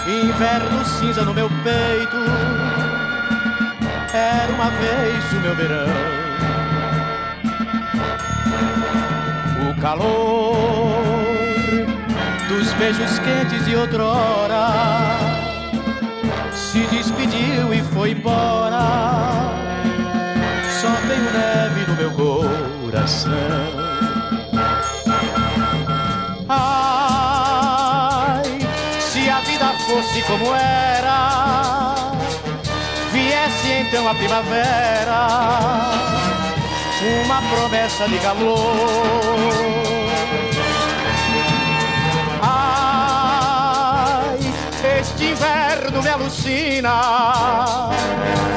inverno 0.08 0.86
cinza 0.86 1.24
no 1.24 1.34
meu 1.34 1.50
peito, 1.64 2.18
era 4.14 4.52
uma 4.54 4.70
vez 4.70 5.32
o 5.32 5.36
meu 5.42 5.56
verão. 5.56 5.88
O 9.70 9.82
calor 9.82 11.04
dos 12.48 12.74
beijos 12.74 13.20
quentes 13.20 13.66
de 13.66 13.76
outrora 13.76 15.34
se 16.74 16.80
despediu 16.88 17.74
e 17.74 17.82
foi 17.94 18.12
embora. 18.12 19.54
Só 20.82 20.92
tenho 21.08 21.32
neve 21.32 21.92
no 21.92 21.96
meu 21.96 22.12
coração. 22.12 23.93
Fosse 29.80 30.22
como 30.24 30.54
era, 30.56 31.96
viesse 33.12 33.72
então 33.72 34.08
a 34.08 34.16
primavera, 34.16 35.28
uma 37.26 37.42
promessa 37.42 38.08
de 38.08 38.18
calor. 38.20 39.94
Este 45.00 45.26
inverno 45.26 46.02
me 46.02 46.10
alucina, 46.10 47.90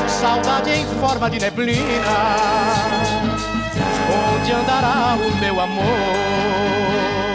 saudade 0.08 0.70
em 0.70 0.86
forma 1.00 1.28
de 1.28 1.40
neblina. 1.40 1.76
Onde 4.08 4.52
andará 4.52 5.16
o 5.16 5.36
meu 5.38 5.60
amor? 5.60 7.25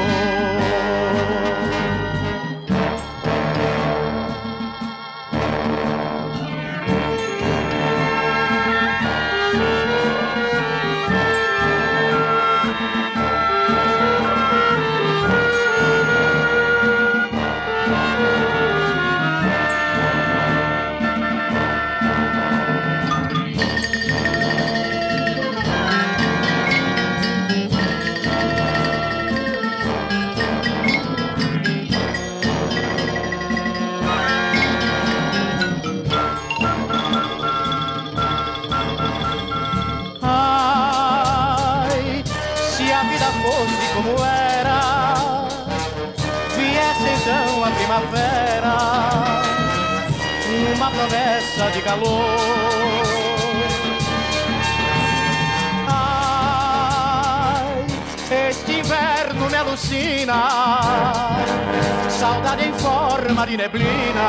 Saudade 62.10 62.66
em 62.68 62.74
forma 62.74 63.48
de 63.48 63.58
neblina. 63.58 64.28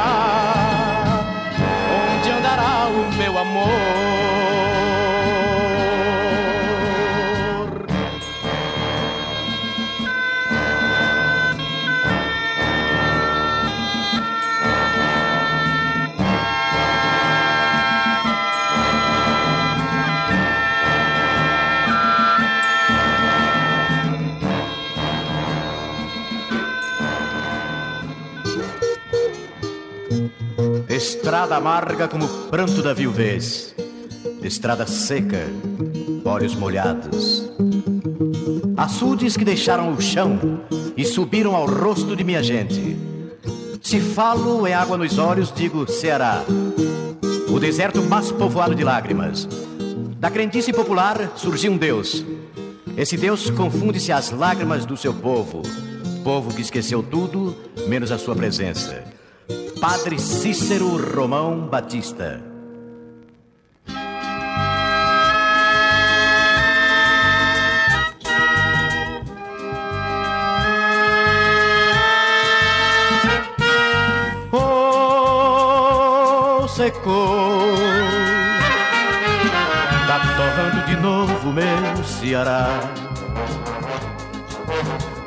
Onde 2.14 2.30
andará 2.30 2.86
o 2.88 3.12
meu 3.16 3.38
amor? 3.38 3.68
Estrada 31.52 31.68
amarga 31.68 32.08
como 32.08 32.24
o 32.24 32.28
pranto 32.48 32.82
da 32.82 32.94
viuvez, 32.94 33.74
estrada 34.42 34.86
seca, 34.86 35.46
olhos 36.24 36.54
molhados. 36.54 37.46
Açudes 38.74 39.36
que 39.36 39.44
deixaram 39.44 39.92
o 39.92 40.00
chão 40.00 40.38
e 40.96 41.04
subiram 41.04 41.54
ao 41.54 41.66
rosto 41.66 42.16
de 42.16 42.24
minha 42.24 42.42
gente. 42.42 42.96
Se 43.82 44.00
falo 44.00 44.66
em 44.66 44.72
água 44.72 44.96
nos 44.96 45.18
olhos, 45.18 45.52
digo 45.54 45.86
Ceará. 45.86 46.42
O 47.50 47.60
deserto 47.60 48.00
mais 48.00 48.32
povoado 48.32 48.74
de 48.74 48.82
lágrimas. 48.82 49.46
Da 50.16 50.30
crendice 50.30 50.72
popular 50.72 51.32
surgiu 51.36 51.72
um 51.72 51.76
Deus. 51.76 52.24
Esse 52.96 53.18
Deus 53.18 53.50
confunde-se 53.50 54.10
às 54.10 54.30
lágrimas 54.30 54.86
do 54.86 54.96
seu 54.96 55.12
povo. 55.12 55.60
Povo 56.24 56.54
que 56.54 56.62
esqueceu 56.62 57.02
tudo, 57.02 57.54
menos 57.86 58.10
a 58.10 58.16
sua 58.16 58.34
presença. 58.34 59.11
Padre 59.82 60.16
Cícero 60.16 60.96
Romão 60.96 61.66
Batista. 61.66 62.40
Oh, 74.52 74.98
secou. 76.68 77.74
Tá 80.06 80.20
torrando 80.36 80.86
de 80.86 80.94
novo 81.02 81.52
meu 81.52 82.04
Ceará. 82.04 82.68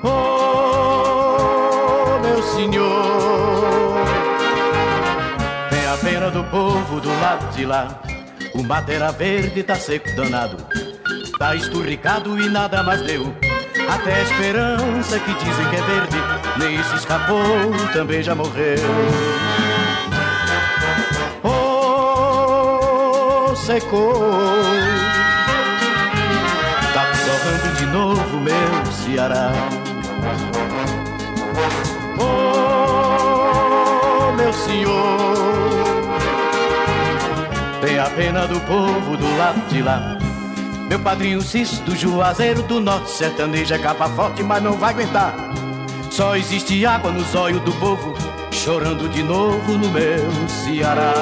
Oh, 0.02 0.65
povo 6.56 7.02
do 7.02 7.10
lado 7.20 7.54
de 7.54 7.66
lá. 7.66 8.00
O 8.54 8.64
madeira 8.64 9.12
verde 9.12 9.62
tá 9.62 9.76
seco 9.76 10.10
danado, 10.16 10.56
tá 11.38 11.54
esturricado 11.54 12.40
e 12.40 12.48
nada 12.48 12.82
mais 12.82 13.02
deu. 13.02 13.36
Até 13.90 14.16
a 14.16 14.22
esperança 14.22 15.20
que 15.20 15.34
dizem 15.34 15.70
que 15.70 15.76
é 15.76 15.82
verde, 15.82 16.18
nem 16.58 16.82
se 16.82 16.96
escapou, 16.96 17.44
também 17.92 18.24
já 18.24 18.34
morreu. 18.34 18.78
Oh, 21.44 23.54
secou. 23.58 24.14
Tá 26.94 27.06
torrando 27.26 27.76
de 27.78 27.86
novo 27.88 28.40
meu 28.40 28.86
Ceará. 28.94 29.52
Oh, 32.18 34.32
meu 34.38 34.54
senhor 34.54 35.15
tem 37.86 38.00
a 38.00 38.10
pena 38.10 38.48
do 38.48 38.60
povo 38.62 39.16
do 39.16 39.38
lado 39.38 39.62
de 39.70 39.84
lá. 39.84 40.18
Meu 40.90 41.00
padrinho 41.00 41.40
Cis 41.42 41.78
do 41.80 41.96
Juazeiro 41.96 42.64
do 42.64 42.80
Norte 42.80 43.12
Sertaneja 43.12 43.76
é 43.76 43.78
capa 43.78 44.10
forte, 44.10 44.42
mas 44.42 44.64
não 44.64 44.74
vai 44.74 44.92
aguentar. 44.92 45.36
Só 46.10 46.36
existe 46.36 46.84
água 46.84 47.12
nos 47.12 47.36
olhos 47.36 47.62
do 47.62 47.72
povo, 47.74 48.16
chorando 48.52 49.08
de 49.10 49.22
novo 49.22 49.74
no 49.74 49.90
meu 49.90 50.48
Ceará. 50.48 51.14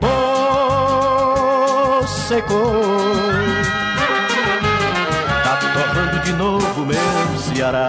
Oh, 0.00 2.06
secou. 2.06 2.82
Tá 5.44 5.56
torrando 5.56 6.18
de 6.24 6.32
novo 6.32 6.86
meu 6.86 7.38
Ceará. 7.38 7.88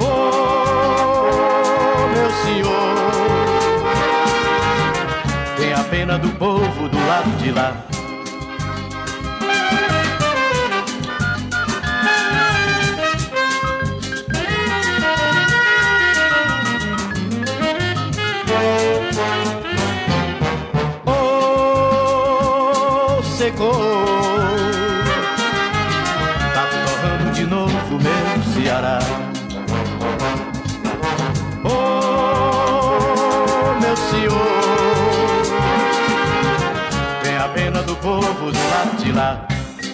Oh, 0.00 0.67
pena 6.08 6.18
do 6.18 6.30
povo 6.38 6.88
do 6.88 7.06
lado 7.06 7.30
de 7.36 7.52
lá. 7.52 7.97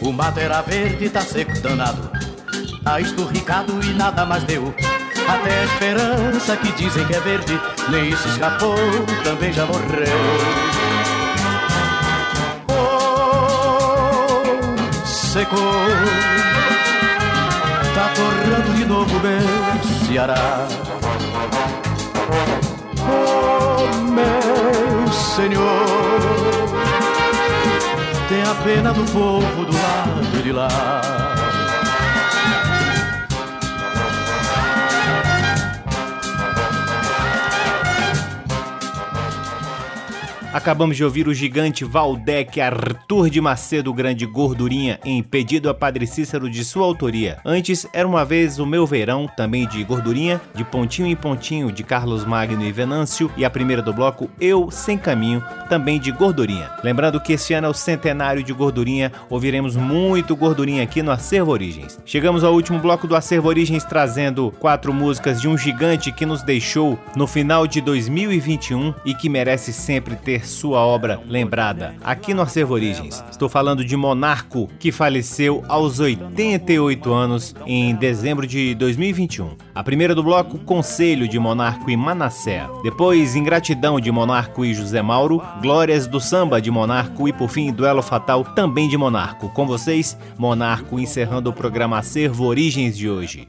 O 0.05 0.13
mato 0.13 0.39
era 0.39 0.61
verde, 0.61 1.09
tá 1.09 1.23
seco 1.23 1.59
danado. 1.61 2.11
Tá 2.85 3.01
esturricado 3.01 3.83
e 3.83 3.95
nada 3.95 4.27
mais 4.27 4.45
deu. 4.45 4.75
Até 5.27 5.61
a 5.61 5.65
esperança 5.65 6.55
que 6.59 6.71
dizem 6.73 7.07
que 7.07 7.15
é 7.15 7.21
verde, 7.21 7.59
nem 7.89 8.11
isso 8.11 8.29
escapou, 8.29 8.77
também 9.25 9.51
já 9.51 9.65
morreu. 9.65 10.19
Oh, 12.69 13.97
secou. 15.07 15.59
Tá 17.95 18.13
torrando 18.15 18.75
de 18.77 18.85
novo 18.85 19.19
meu 19.21 20.07
Ceará. 20.07 20.69
Oh, 23.09 23.87
meu 24.11 25.11
Senhor 25.11 26.14
a 28.45 28.55
pena 28.63 28.93
do 28.93 29.05
povo 29.05 29.65
do 29.65 29.73
lado 29.73 30.43
de 30.43 30.53
lá. 30.53 31.34
Acabamos 40.55 40.97
de 40.97 41.03
ouvir 41.03 41.27
o 41.27 41.35
gigante 41.35 41.85
Valdec 41.85 42.61
Arthur 42.61 43.29
de 43.29 43.41
Macedo 43.41 43.93
Grande 43.93 44.25
Gordurinha 44.25 45.01
em 45.05 45.21
Pedido 45.21 45.69
a 45.69 45.75
Padre 45.75 46.07
Cícero 46.07 46.49
de 46.49 46.65
sua 46.65 46.87
autoria. 46.87 47.41
Antes, 47.45 47.89
era 47.93 48.07
uma 48.07 48.25
vez 48.25 48.61
o 48.61 48.65
meu 48.65 48.87
verão, 48.87 49.29
também 49.37 49.67
de 49.67 49.83
Gordurinha, 49.83 50.41
de 50.55 50.63
Pontinho 50.63 51.09
em 51.09 51.17
Pontinho 51.17 51.73
de 51.73 51.83
Carlos 51.83 52.25
Magno 52.25 52.65
e 52.65 52.71
Venâncio 52.71 53.29
e 53.37 53.45
a 53.45 53.51
primeira 53.51 53.83
do 53.83 53.93
bloco 53.93 54.31
Eu 54.41 54.71
Sem 54.71 54.97
Caminho, 54.97 55.43
também 55.69 55.99
de 55.99 56.13
Gordurinha. 56.13 56.71
Lembrando 56.85 57.21
que 57.21 57.33
este 57.33 57.53
ano 57.53 57.67
é 57.67 57.71
o 57.71 57.75
centenário 57.75 58.45
de 58.45 58.53
Gordurinha, 58.53 59.11
ouviremos 59.29 59.75
muito 59.75 60.37
Gordurinha 60.37 60.85
aqui 60.85 61.03
no 61.03 61.11
Acervo 61.11 61.51
Origens. 61.51 61.99
Chegamos 62.07 62.45
ao 62.45 62.55
último 62.55 62.79
bloco 62.79 63.09
do 63.09 63.17
Acervo 63.17 63.49
Origens 63.49 63.83
trazendo 63.83 64.55
quatro 64.61 64.95
músicas 64.95 65.41
de 65.41 65.49
um 65.49 65.59
gigante 65.59 66.13
que 66.13 66.25
nos 66.25 66.45
deixou 66.45 66.97
no 67.17 67.27
final 67.27 67.67
de 67.67 67.81
2021 67.81 68.95
e 69.05 69.17
que 69.17 69.29
merece 69.29 69.73
sempre 69.73 70.15
ter 70.15 70.44
sua 70.45 70.81
obra 70.81 71.21
lembrada 71.27 71.95
aqui 72.03 72.35
no 72.35 72.43
Acervo 72.43 72.75
Origens. 72.75 73.25
Estou 73.31 73.49
falando 73.49 73.85
de 73.85 73.97
Monarco, 73.97 74.69
que 74.79 74.93
faleceu 74.93 75.65
aos 75.69 76.01
88 76.01 77.13
anos 77.13 77.55
em 77.67 77.95
dezembro 77.95 78.47
de 78.47 78.75
2021. 78.75 79.57
A 79.75 79.83
primeira 79.83 80.15
do 80.15 80.23
bloco, 80.23 80.59
Conselho 80.59 81.27
de 81.27 81.39
Monarco 81.39 81.91
e 81.91 81.97
Manassé. 81.97 82.67
Depois, 82.83 83.37
Ingratidão 83.37 84.01
de 84.01 84.11
Monarco 84.11 84.65
e 84.65 84.75
José 84.75 85.03
Mauro. 85.03 85.43
Glórias 85.61 86.07
do 86.07 86.21
Samba 86.21 86.61
de 86.61 86.71
Monarco 86.71 87.29
e, 87.29 87.33
por 87.33 87.49
fim, 87.49 87.73
Duelo 87.73 88.03
Fatal 88.03 88.45
também 88.45 88.89
de 88.89 88.97
Monarco. 88.97 89.49
Com 89.51 89.67
vocês, 89.67 90.17
Monarco 90.39 90.99
encerrando 90.99 91.51
o 91.51 91.53
programa 91.53 91.99
Acervo 91.99 92.45
Origens 92.45 92.97
de 92.97 93.09
hoje. 93.09 93.49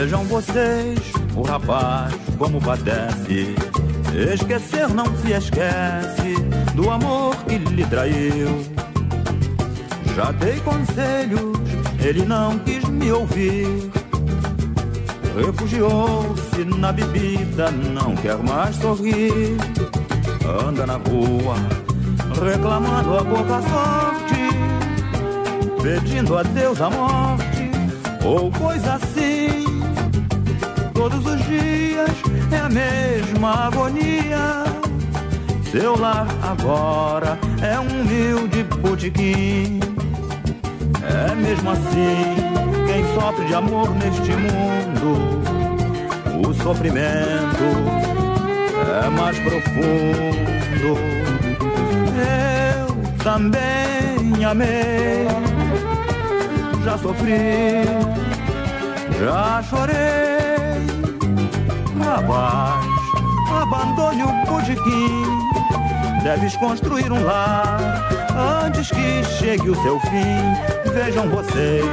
Vejam 0.00 0.24
vocês, 0.24 0.98
o 1.36 1.42
rapaz 1.42 2.14
como 2.38 2.58
padece. 2.58 3.54
Esquecer 4.32 4.88
não 4.88 5.04
se 5.18 5.30
esquece 5.30 6.36
do 6.74 6.88
amor 6.88 7.36
que 7.44 7.58
lhe 7.58 7.84
traiu. 7.84 8.64
Já 10.16 10.32
dei 10.32 10.58
conselhos, 10.60 11.58
ele 12.02 12.24
não 12.24 12.58
quis 12.60 12.82
me 12.84 13.12
ouvir. 13.12 13.90
Refugiou-se 15.36 16.64
na 16.64 16.92
bebida, 16.92 17.70
não 17.70 18.16
quer 18.16 18.38
mais 18.38 18.76
sorrir. 18.76 19.58
Anda 20.66 20.86
na 20.86 20.94
rua, 20.94 21.56
reclamando 22.42 23.18
a 23.18 23.22
pouca 23.22 23.60
sorte, 23.68 24.48
pedindo 25.82 26.38
a 26.38 26.42
Deus 26.42 26.80
a 26.80 26.88
morte, 26.88 27.70
ou 28.24 28.50
coisa 28.50 28.94
assim 28.94 29.39
todos 31.00 31.24
os 31.24 31.42
dias 31.46 32.10
é 32.52 32.58
a 32.58 32.68
mesma 32.68 33.68
agonia. 33.68 34.64
Seu 35.72 35.98
lar 35.98 36.26
agora 36.42 37.38
é 37.62 37.80
um 37.80 38.02
humilde 38.02 38.62
botiquim. 38.82 39.80
É 41.02 41.34
mesmo 41.34 41.70
assim, 41.70 42.36
quem 42.86 43.02
sofre 43.14 43.46
de 43.46 43.54
amor 43.54 43.88
neste 43.94 44.32
mundo, 44.44 45.40
o 46.46 46.52
sofrimento 46.52 47.66
é 49.02 49.08
mais 49.08 49.38
profundo. 49.38 50.98
Eu 52.76 53.16
também 53.24 54.44
amei, 54.44 55.26
já 56.84 56.98
sofri, 56.98 57.84
já 59.18 59.62
chorei 59.62 60.29
Rapaz, 62.10 62.84
abandone 63.62 64.24
o 64.24 64.44
pudiquim. 64.44 65.22
Deves 66.24 66.56
construir 66.56 67.12
um 67.12 67.22
lar 67.22 67.78
antes 68.66 68.90
que 68.90 69.22
chegue 69.38 69.70
o 69.70 69.80
seu 69.80 70.00
fim. 70.00 70.92
Vejam 70.92 71.28
vocês 71.28 71.84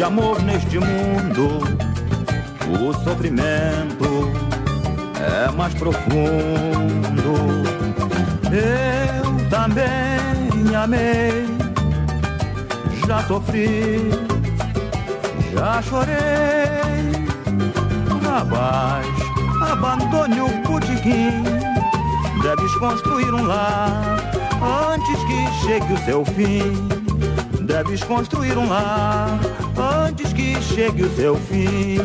de 0.00 0.04
amor 0.04 0.42
neste 0.42 0.78
mundo. 0.78 1.60
O 2.72 2.94
sofrimento 3.04 4.32
é 5.20 5.50
mais 5.50 5.74
profundo. 5.74 7.34
Eu 8.50 9.48
também 9.50 10.74
amei, 10.74 11.46
já 13.06 13.22
sofri, 13.24 14.10
já 15.52 15.82
chorei. 15.82 16.16
Rapaz, 18.24 19.06
abandone 19.70 20.40
o 20.40 20.62
putiquim. 20.62 21.44
Deves 22.42 22.74
construir 22.76 23.34
um 23.34 23.44
lar 23.44 24.16
antes 24.94 25.22
que 25.24 25.66
chegue 25.66 25.92
o 25.92 25.98
seu 26.06 26.24
fim 26.24 26.88
Deves 27.70 28.02
construir 28.02 28.58
um 28.58 28.68
lar 28.68 29.38
chegue 30.60 31.04
o 31.04 31.16
seu 31.16 31.36
fim. 31.36 31.98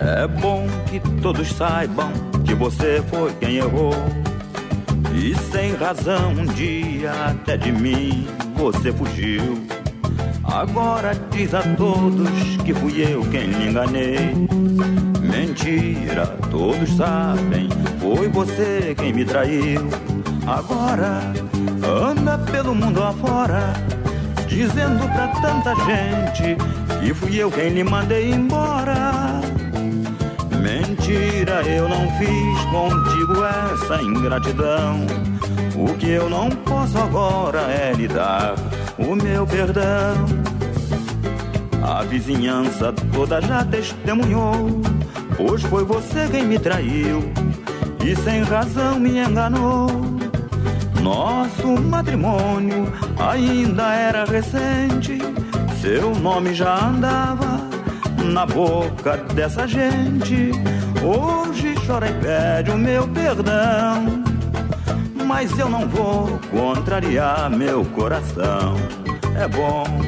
É 0.00 0.26
bom 0.26 0.66
que 0.88 1.00
todos 1.22 1.48
saibam 1.52 2.12
que 2.44 2.54
você 2.54 3.02
foi 3.08 3.32
quem 3.34 3.56
errou. 3.56 3.94
E 5.14 5.34
sem 5.50 5.74
razão, 5.74 6.32
um 6.32 6.46
dia 6.46 7.12
até 7.30 7.56
de 7.56 7.70
mim 7.72 8.26
você 8.56 8.92
fugiu. 8.92 9.77
Agora 10.52 11.12
diz 11.30 11.52
a 11.52 11.62
todos 11.76 12.56
que 12.64 12.72
fui 12.72 13.02
eu 13.02 13.22
quem 13.30 13.48
lhe 13.48 13.68
enganei. 13.68 14.34
Mentira, 15.20 16.26
todos 16.50 16.96
sabem, 16.96 17.68
foi 18.00 18.28
você 18.28 18.94
quem 18.96 19.12
me 19.12 19.24
traiu. 19.24 19.86
Agora 20.46 21.20
anda 21.84 22.38
pelo 22.50 22.74
mundo 22.74 23.02
afora, 23.02 23.74
dizendo 24.48 25.06
pra 25.12 25.28
tanta 25.40 25.74
gente 25.84 26.56
que 27.00 27.12
fui 27.12 27.36
eu 27.36 27.50
quem 27.50 27.68
lhe 27.68 27.84
mandei 27.84 28.32
embora. 28.32 29.40
Mentira, 30.60 31.62
eu 31.68 31.88
não 31.88 32.10
fiz 32.18 32.64
contigo 32.70 33.44
essa 33.44 34.02
ingratidão. 34.02 35.06
O 35.76 35.94
que 35.94 36.08
eu 36.08 36.28
não 36.28 36.48
posso 36.50 36.98
agora 36.98 37.60
é 37.60 37.92
lhe 37.92 38.08
dar 38.08 38.54
o 38.98 39.14
meu 39.14 39.46
perdão. 39.46 40.26
A 41.82 42.02
vizinhança 42.02 42.92
toda 43.12 43.40
já 43.40 43.64
testemunhou, 43.64 44.80
pois 45.36 45.62
foi 45.62 45.84
você 45.84 46.28
quem 46.30 46.46
me 46.46 46.58
traiu 46.58 47.32
e 48.04 48.14
sem 48.16 48.42
razão 48.42 48.98
me 48.98 49.18
enganou. 49.18 49.88
Nosso 51.00 51.80
matrimônio 51.80 52.92
ainda 53.18 53.94
era 53.94 54.24
recente, 54.24 55.18
seu 55.80 56.14
nome 56.14 56.52
já 56.54 56.88
andava 56.88 57.60
na 58.32 58.44
boca 58.44 59.16
dessa 59.34 59.66
gente. 59.66 60.50
Hoje 61.02 61.74
chora 61.86 62.08
e 62.08 62.12
pede 62.14 62.70
o 62.70 62.76
meu 62.76 63.06
perdão 63.08 64.27
mas 65.28 65.58
eu 65.58 65.68
não 65.68 65.86
vou 65.86 66.40
contrariar 66.50 67.50
meu 67.50 67.84
coração. 67.84 68.74
É 69.38 69.46
bom. 69.46 70.07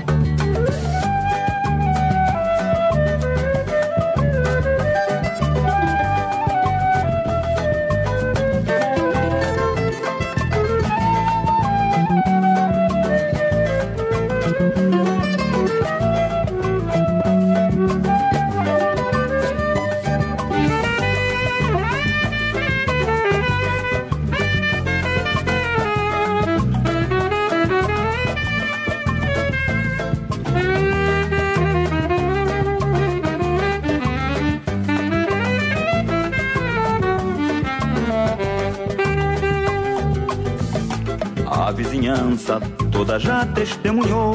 Vizinhança 42.31 42.61
toda 42.93 43.19
já 43.19 43.45
testemunhou. 43.47 44.35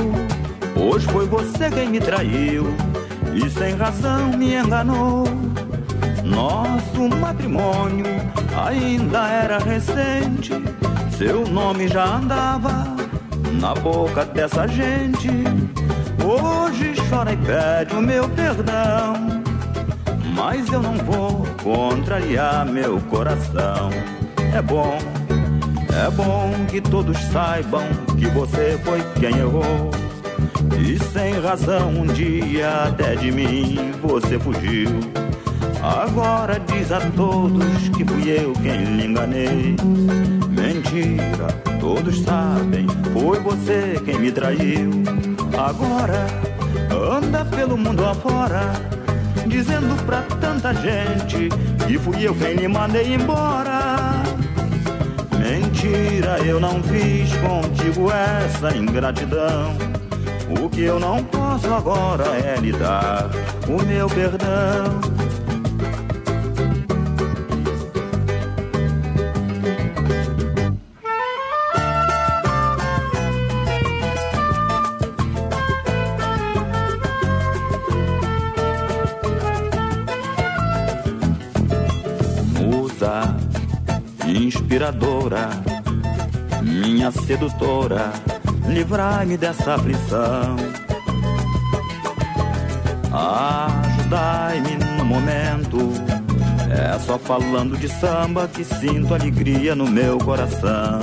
Hoje 0.76 1.08
foi 1.08 1.26
você 1.26 1.70
quem 1.70 1.90
me 1.90 2.00
traiu 2.00 2.76
e 3.34 3.50
sem 3.50 3.76
razão 3.76 4.30
me 4.38 4.56
enganou. 4.56 5.24
Nosso 6.24 7.08
matrimônio 7.20 8.06
ainda 8.66 9.28
era 9.28 9.60
recente, 9.60 10.54
seu 11.18 11.48
nome 11.48 11.88
já 11.88 12.18
andava 12.18 12.86
na 13.60 13.74
boca 13.76 14.26
dessa 14.26 14.68
gente. 14.68 15.30
Hoje 16.24 16.94
chora 17.10 17.34
e 17.34 17.38
pede 17.38 17.96
o 17.96 18.02
meu 18.02 18.28
perdão, 18.30 19.44
mas 20.36 20.72
eu 20.72 20.82
não 20.82 20.98
vou 20.98 21.46
contrariar 21.64 22.66
meu 22.66 23.00
coração. 23.02 23.90
É 24.54 24.62
bom, 24.62 24.98
é 25.96 26.10
bom 26.12 26.52
que 26.68 26.82
todos 26.82 27.18
saibam 27.32 27.84
que 28.18 28.28
você 28.28 28.80
foi 28.84 29.02
quem 29.20 29.38
errou. 29.38 29.90
E 30.80 31.00
sem 31.12 31.40
razão 31.40 31.90
um 31.90 32.06
dia 32.06 32.70
até 32.88 33.16
de 33.16 33.32
mim 33.32 33.92
você 34.02 34.38
fugiu. 34.38 34.90
Agora 35.82 36.60
diz 36.60 36.92
a 36.92 37.00
todos 37.12 37.90
que 37.90 38.04
fui 38.04 38.30
eu 38.30 38.54
quem 38.54 38.84
lhe 38.84 39.06
enganei. 39.06 39.76
Mentira, 40.50 41.48
todos 41.80 42.22
sabem, 42.22 42.88
foi 43.14 43.40
você 43.40 44.02
quem 44.04 44.20
me 44.20 44.32
traiu. 44.32 44.90
Agora 45.58 46.28
anda 46.92 47.46
pelo 47.46 47.78
mundo 47.78 48.04
afora, 48.06 48.74
dizendo 49.48 49.96
pra 50.06 50.22
tanta 50.42 50.74
gente 50.74 51.50
que 51.88 51.98
fui 52.00 52.28
eu 52.28 52.36
quem 52.36 52.56
lhe 52.56 52.68
mandei 52.68 53.14
embora. 53.14 53.75
Mentira, 55.86 56.40
eu 56.40 56.60
não 56.60 56.82
fiz 56.82 57.30
contigo 57.36 58.12
essa 58.12 58.76
ingratidão. 58.76 59.78
O 60.60 60.68
que 60.68 60.82
eu 60.82 61.00
não 61.00 61.24
posso 61.24 61.72
agora 61.72 62.26
é 62.44 62.58
lhe 62.60 62.72
dar 62.72 63.30
o 63.68 63.86
meu 63.86 64.08
perdão. 64.08 65.16
inspiradora, 84.76 85.50
minha 87.06 87.12
sedutora, 87.12 88.12
livrai-me 88.68 89.38
dessa 89.38 89.76
aflição. 89.76 90.56
Ajudai-me 93.12 94.76
no 94.98 95.06
momento, 95.06 95.78
é 96.72 96.98
só 97.00 97.20
falando 97.20 97.78
de 97.78 97.88
samba 97.88 98.48
que 98.48 98.64
sinto 98.64 99.14
alegria 99.14 99.76
no 99.76 99.88
meu 99.88 100.18
coração. 100.18 101.00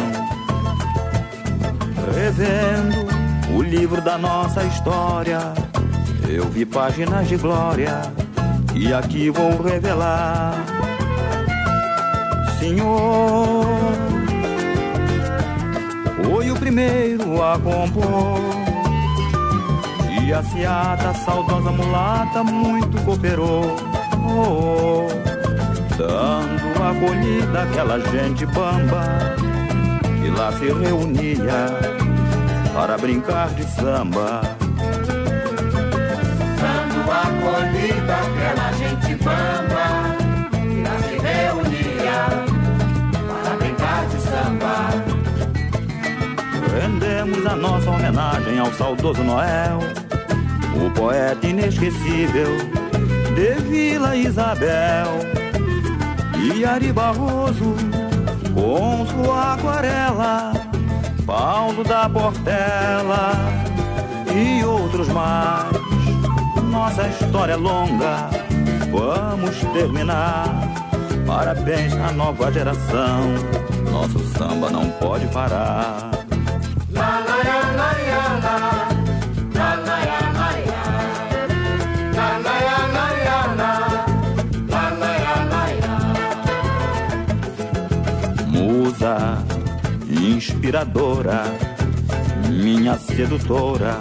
Revendo 2.13 3.57
o 3.57 3.63
livro 3.63 4.01
da 4.01 4.19
nossa 4.19 4.65
história, 4.65 5.39
eu 6.29 6.49
vi 6.49 6.67
páginas 6.67 7.29
de 7.29 7.37
glória 7.37 8.03
e 8.75 8.93
aqui 8.93 9.31
vou 9.31 9.63
revelar 9.63 10.55
Senhor 12.59 13.62
foi 16.25 16.51
o 16.51 16.57
primeiro 16.57 17.43
a 17.43 17.59
compor. 17.59 18.41
E 20.23 20.33
a 20.33 20.43
seata, 20.43 21.13
saudosa 21.15 21.71
mulata, 21.71 22.45
muito 22.45 23.01
cooperou. 23.05 23.77
Oh, 24.25 25.09
dando 25.97 26.83
acolhida 26.83 27.63
àquela 27.63 27.99
gente 27.99 28.47
bamba 28.47 29.35
que 30.23 30.31
lá 30.31 30.53
se 30.53 30.67
reunia 30.73 31.67
para 32.73 32.97
brincar 32.97 33.51
de 33.51 33.65
samba. 33.65 34.41
Dando 36.61 37.11
acolhida 37.11 38.15
àquela 38.15 38.73
gente 38.73 39.15
bamba 39.17 40.02
A 47.45 47.57
nossa 47.57 47.91
homenagem 47.91 48.59
ao 48.59 48.73
saudoso 48.73 49.23
Noel, 49.23 49.79
o 50.75 50.91
poeta 50.93 51.47
inesquecível 51.47 52.57
de 53.35 53.55
Vila 53.63 54.17
Isabel. 54.17 55.09
E 56.43 56.65
Ari 56.65 56.93
Barroso, 56.93 57.75
com 58.55 59.07
sua 59.07 59.55
aquarela, 59.55 60.53
Paulo 61.27 61.85
da 61.85 62.09
Portela 62.09 63.33
e 64.35 64.65
outros 64.65 65.09
mais. 65.09 65.71
Nossa 66.71 67.07
história 67.09 67.53
é 67.53 67.57
longa, 67.57 68.31
vamos 68.91 69.57
terminar. 69.73 70.49
Parabéns 71.27 71.93
à 71.95 72.13
nova 72.13 72.51
geração 72.51 73.35
nosso 73.93 74.19
samba 74.39 74.71
não 74.71 74.91
pode 74.93 75.27
parar. 75.29 76.22
Inspiradora, 90.63 91.43
minha 92.49 92.97
sedutora, 92.97 93.99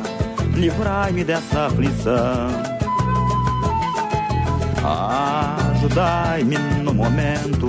livrai-me 0.53 1.23
dessa 1.23 1.65
aflição. 1.65 2.49
Ajudai-me 5.73 6.57
no 6.83 6.93
momento 6.93 7.67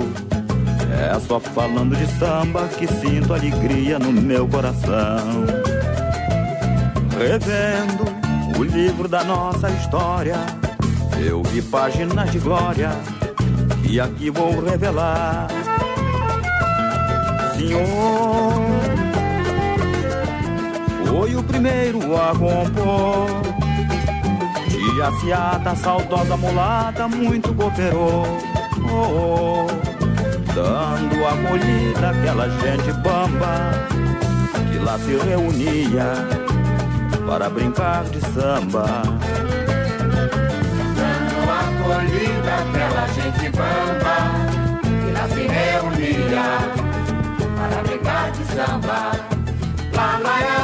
é 0.91 1.19
só 1.19 1.39
falando 1.39 1.95
de 1.95 2.05
samba 2.19 2.67
que 2.67 2.85
sinto 2.85 3.33
alegria 3.33 3.97
no 3.97 4.11
meu 4.11 4.47
coração. 4.47 5.43
Revendo 7.17 8.05
o 8.59 8.63
livro 8.63 9.07
da 9.07 9.23
nossa 9.23 9.71
história, 9.71 10.35
eu 11.19 11.41
vi 11.41 11.63
páginas 11.63 12.31
de 12.31 12.37
glória 12.37 12.91
e 13.89 13.99
aqui 13.99 14.29
vou 14.29 14.63
revelar. 14.63 15.47
Senhor, 17.55 18.62
foi 21.23 21.35
o 21.37 21.43
primeiro 21.43 21.99
a 22.17 22.31
compor. 22.31 23.27
Tia 24.67 25.09
Ciata, 25.21 25.73
saudosa 25.73 26.35
mulata, 26.35 27.07
muito 27.07 27.53
cooperou. 27.53 28.25
Oh, 28.91 28.91
oh 28.91 29.67
dando 30.53 31.25
acolhida 31.25 32.09
àquela 32.09 32.49
gente 32.49 32.91
bamba 33.01 33.71
que 34.69 34.79
lá 34.79 34.99
se 34.99 35.15
reunia 35.15 36.13
para 37.25 37.49
brincar 37.49 38.03
de 38.03 38.19
samba. 38.19 38.85
Dando 40.97 41.39
acolhida 41.63 42.53
àquela 42.63 43.07
gente 43.07 43.49
bamba 43.55 44.17
que 44.83 45.11
lá 45.13 45.27
se 45.29 45.47
reunia 45.47 46.43
para 47.55 47.81
brincar 47.83 48.29
de 48.31 48.43
samba. 48.53 49.33
Lá, 49.95 50.17
lá, 50.17 50.63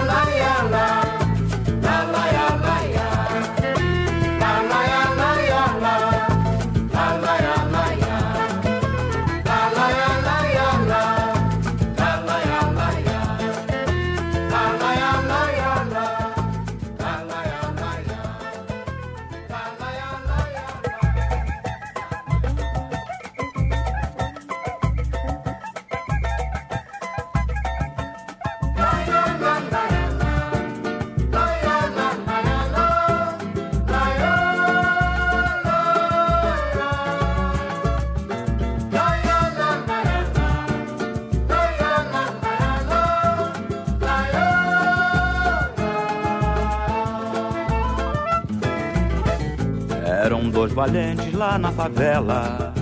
dois 50.52 50.74
valentes 50.74 51.34
lá 51.34 51.58
na 51.58 51.72
favela, 51.72 52.74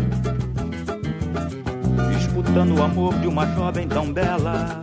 disputando 2.11 2.75
o 2.75 2.83
amor 2.83 3.13
de 3.19 3.27
uma 3.27 3.45
jovem 3.53 3.87
tão 3.87 4.11
bela. 4.11 4.81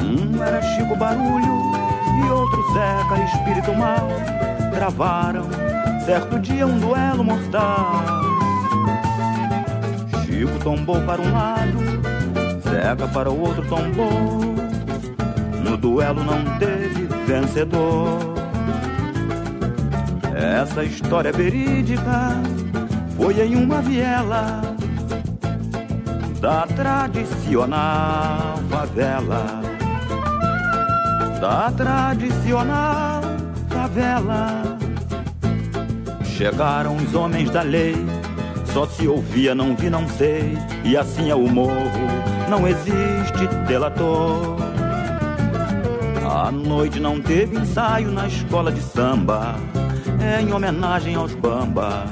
Um 0.00 0.42
era 0.42 0.62
Chico 0.62 0.96
Barulho 0.96 1.72
e 2.18 2.30
outro 2.30 2.62
Zeca, 2.72 3.22
espírito 3.24 3.74
mal. 3.74 4.08
Gravaram 4.74 5.44
certo 6.04 6.38
dia 6.38 6.66
um 6.66 6.78
duelo 6.78 7.22
mortal. 7.22 8.02
Chico 10.24 10.58
tombou 10.62 11.00
para 11.02 11.20
um 11.20 11.32
lado, 11.32 11.78
Zeca 12.62 13.06
para 13.08 13.30
o 13.30 13.38
outro 13.38 13.62
tombou. 13.68 14.40
No 15.62 15.76
duelo 15.76 16.24
não 16.24 16.58
teve 16.58 17.06
vencedor. 17.26 18.33
Essa 20.64 20.82
história 20.82 21.30
verídica 21.30 22.30
foi 23.18 23.38
em 23.38 23.54
uma 23.54 23.82
viela 23.82 24.62
da 26.40 26.66
tradicional 26.68 28.56
favela. 28.70 29.60
Da 31.38 31.70
tradicional 31.70 33.20
favela. 33.68 34.62
Chegaram 36.24 36.96
os 36.96 37.14
homens 37.14 37.50
da 37.50 37.60
lei, 37.60 37.94
só 38.72 38.86
se 38.86 39.06
ouvia, 39.06 39.54
não 39.54 39.76
vi, 39.76 39.90
não 39.90 40.08
sei. 40.08 40.56
E 40.82 40.96
assim 40.96 41.28
é 41.28 41.34
o 41.34 41.46
morro, 41.46 42.08
não 42.48 42.66
existe 42.66 43.46
delator. 43.68 44.56
A 46.26 46.50
noite 46.50 46.98
não 46.98 47.20
teve 47.20 47.54
ensaio 47.54 48.10
na 48.10 48.26
escola 48.26 48.72
de 48.72 48.80
samba 48.80 49.56
em 50.40 50.52
homenagem 50.52 51.14
aos 51.14 51.34
bambas 51.34 52.08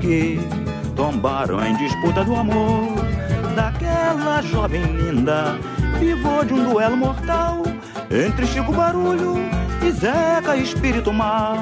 que 0.00 0.38
tombaram 0.96 1.64
em 1.64 1.76
disputa 1.76 2.24
do 2.24 2.34
amor 2.34 2.94
daquela 3.54 4.40
jovem 4.42 4.82
linda, 4.82 5.58
pivô 5.98 6.44
de 6.44 6.54
um 6.54 6.70
duelo 6.70 6.96
mortal 6.96 7.62
entre 8.10 8.46
Chico 8.46 8.72
Barulho 8.72 9.34
e 9.86 9.90
Zeca 9.92 10.56
Espírito 10.56 11.12
Mal. 11.12 11.58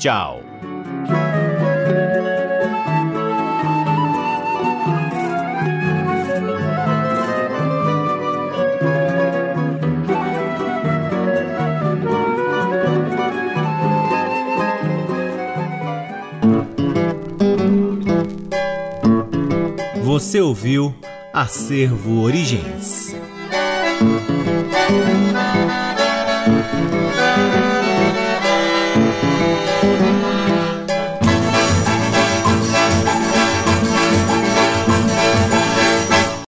Tchau. 0.03 0.43
Você 20.03 20.41
ouviu 20.41 20.93
Acervo 21.33 22.23
Origens. 22.23 23.15